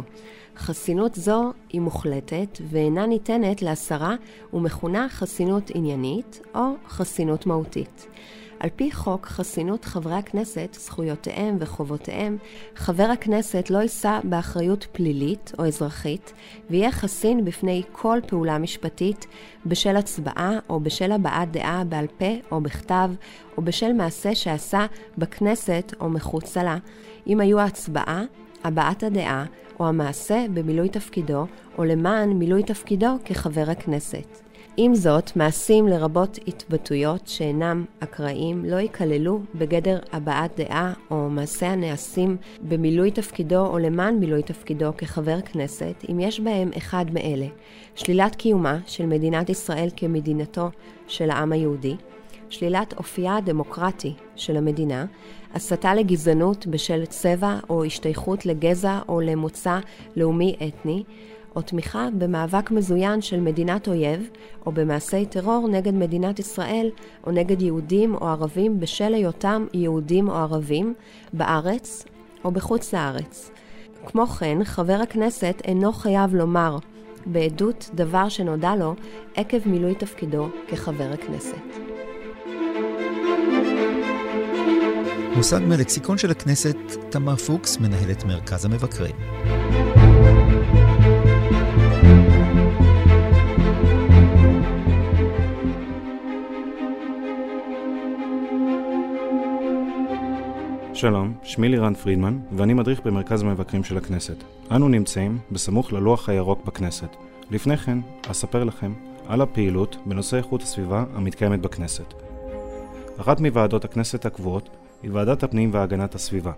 [0.57, 4.15] חסינות זו היא מוחלטת ואינה ניתנת להסרה
[4.53, 8.07] ומכונה חסינות עניינית או חסינות מהותית.
[8.59, 12.37] על פי חוק חסינות חברי הכנסת, זכויותיהם וחובותיהם,
[12.75, 16.33] חבר הכנסת לא יישא באחריות פלילית או אזרחית,
[16.69, 19.27] ויהיה חסין בפני כל פעולה משפטית
[19.65, 23.09] בשל הצבעה או בשל הבעת דעה בעל פה או בכתב,
[23.57, 24.85] או בשל מעשה שעשה
[25.17, 26.77] בכנסת או מחוצה לה,
[27.27, 28.23] אם היו ההצבעה,
[28.63, 29.45] הבעת הדעה
[29.79, 31.45] או המעשה במילוי תפקידו,
[31.77, 34.44] או למען מילוי תפקידו כחבר הכנסת.
[34.77, 42.37] עם זאת, מעשים לרבות התבטאויות שאינם אקראיים לא ייכללו בגדר הבעת דעה או מעשה הנעשים
[42.61, 47.45] במילוי תפקידו או למען מילוי תפקידו כחבר כנסת, אם יש בהם אחד מאלה:
[47.95, 50.69] שלילת קיומה של מדינת ישראל כמדינתו
[51.07, 51.95] של העם היהודי,
[52.49, 55.05] שלילת אופייה הדמוקרטי של המדינה,
[55.53, 59.79] הסתה לגזענות בשל צבע או השתייכות לגזע או למוצא
[60.15, 61.03] לאומי-אתני,
[61.55, 64.29] או תמיכה במאבק מזוין של מדינת אויב,
[64.65, 66.89] או במעשי טרור נגד מדינת ישראל,
[67.27, 70.93] או נגד יהודים או ערבים בשל היותם יהודים או ערבים,
[71.33, 72.05] בארץ
[72.43, 73.51] או בחוץ לארץ.
[74.05, 76.77] כמו כן, חבר הכנסת אינו חייב לומר
[77.25, 78.95] בעדות דבר שנודע לו
[79.35, 81.85] עקב מילוי תפקידו כחבר הכנסת.
[85.35, 86.77] מושג מלקסיקון של הכנסת,
[87.09, 89.15] תמר פוקס, מנהלת מרכז המבקרים.
[100.95, 104.35] שלום, שמי לירן פרידמן, ואני מדריך במרכז המבקרים של הכנסת.
[104.71, 107.15] אנו נמצאים בסמוך ללוח הירוק בכנסת.
[107.51, 107.97] לפני כן,
[108.31, 108.93] אספר לכם
[109.27, 112.13] על הפעילות בנושא איכות הסביבה המתקיימת בכנסת.
[113.21, 114.69] אחת מוועדות הכנסת הקבועות
[115.03, 116.51] היא ועדת הפנים והגנת הסביבה.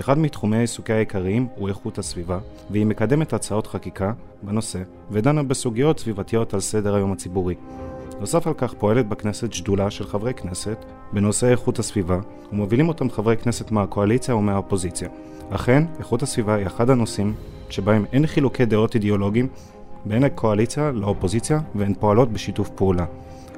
[0.00, 2.38] אחד מתחומי העיסוקי העיקריים הוא איכות הסביבה,
[2.70, 4.12] והיא מקדמת הצעות חקיקה
[4.42, 7.54] בנושא, ודנה בסוגיות סביבתיות על סדר היום הציבורי.
[8.20, 12.18] נוסף על כך פועלת בכנסת שדולה של חברי כנסת בנושא איכות הסביבה,
[12.52, 15.08] ומובילים אותם חברי כנסת מהקואליציה ומהאופוזיציה.
[15.50, 17.34] אכן, איכות הסביבה היא אחד הנושאים
[17.70, 19.48] שבהם אין חילוקי דעות אידיאולוגיים
[20.04, 23.04] בין הקואליציה לאופוזיציה והן פועלות בשיתוף פעולה.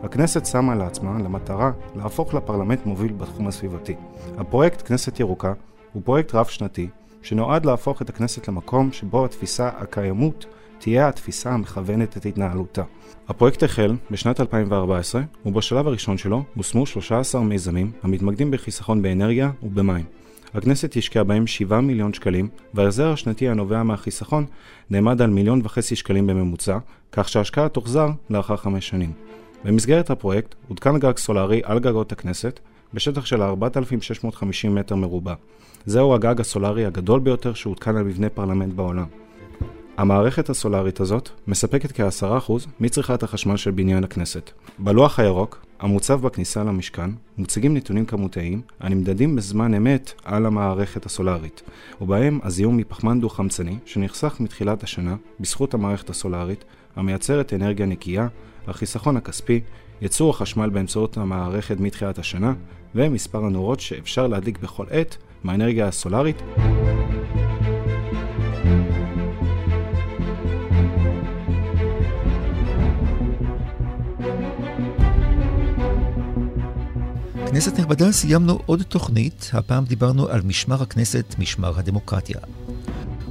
[0.03, 3.95] הכנסת שמה לעצמה למטרה להפוך לפרלמנט מוביל בתחום הסביבתי.
[4.39, 5.53] הפרויקט כנסת ירוקה
[5.93, 6.89] הוא פרויקט רב-שנתי
[7.23, 10.47] שנועד להפוך את הכנסת למקום שבו התפיסה הקיימות
[10.79, 12.83] תהיה התפיסה המכוונת את התנהלותה.
[13.29, 20.05] הפרויקט החל בשנת 2014, ובשלב הראשון שלו הושמו 13 מיזמים המתמקדים בחיסכון באנרגיה ובמים.
[20.55, 24.47] הכנסת השקיעה בהם 7 מיליון שקלים, וההחזר השנתי הנובע מהחיסכון
[24.91, 26.79] נעמד על מיליון וחצי שקלים בממוצע,
[27.13, 29.13] כך שההשקעה תוחזר לאחר חמש שנים.
[29.65, 32.61] במסגרת הפרויקט הותקן גג סולארי על גגות הכנסת,
[32.95, 35.35] בשטח של 4,650 מטר מרובע.
[35.87, 39.07] זהו הגג הסולארי הגדול ביותר שהותקן על מבנה פרלמנט בעולם.
[39.99, 44.51] המערכת הסולארית הזאת מספקת כ-10% מצריכת החשמל של בניין הכנסת.
[44.79, 51.63] בלוח הירוק, המוצב בכניסה למשכן, מוצגים נתונים כמותיים הנמדדים בזמן אמת על המערכת הסולארית,
[52.01, 56.65] ובהם הזיהום מפחמן דו-חמצני שנחסך מתחילת השנה בזכות המערכת הסולארית,
[56.97, 58.29] המייצרת אנרגיה נקייה,
[58.67, 59.61] החיסכון הכספי,
[60.03, 62.55] ייצור החשמל באמצעות המערכת מתחילת השנה,
[62.95, 66.43] ומספר הנורות שאפשר להדליק בכל עת מהאנרגיה הסולארית.
[77.51, 82.37] כנסת נכבדה, סיימנו עוד תוכנית, הפעם דיברנו על משמר הכנסת, משמר הדמוקרטיה.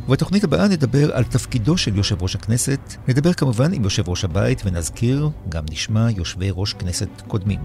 [0.07, 4.61] ובתוכנית הבאה נדבר על תפקידו של יושב ראש הכנסת, נדבר כמובן עם יושב ראש הבית
[4.65, 7.59] ונזכיר, גם נשמע יושבי ראש כנסת קודמים.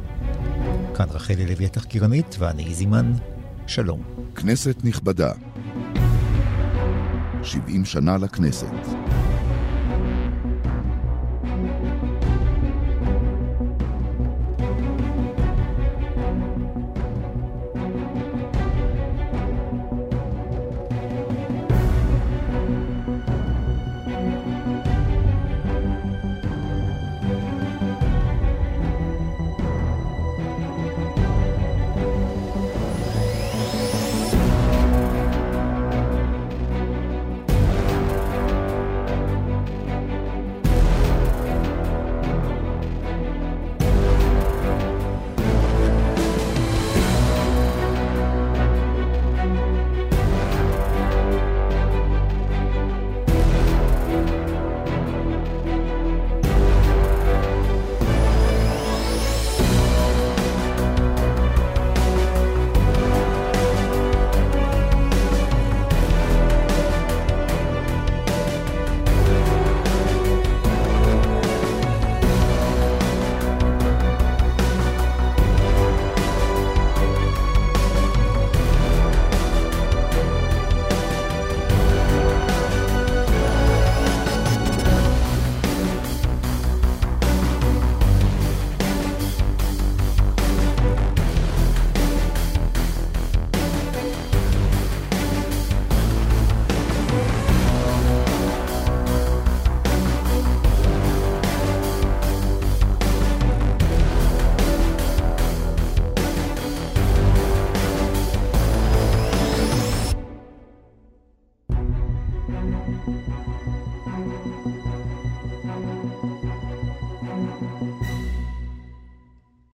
[0.95, 3.13] כאן רחלי לוי התחקירנית ואני איזימן,
[3.67, 4.03] שלום.
[4.35, 5.33] כנסת נכבדה,
[7.43, 8.73] 70 שנה לכנסת.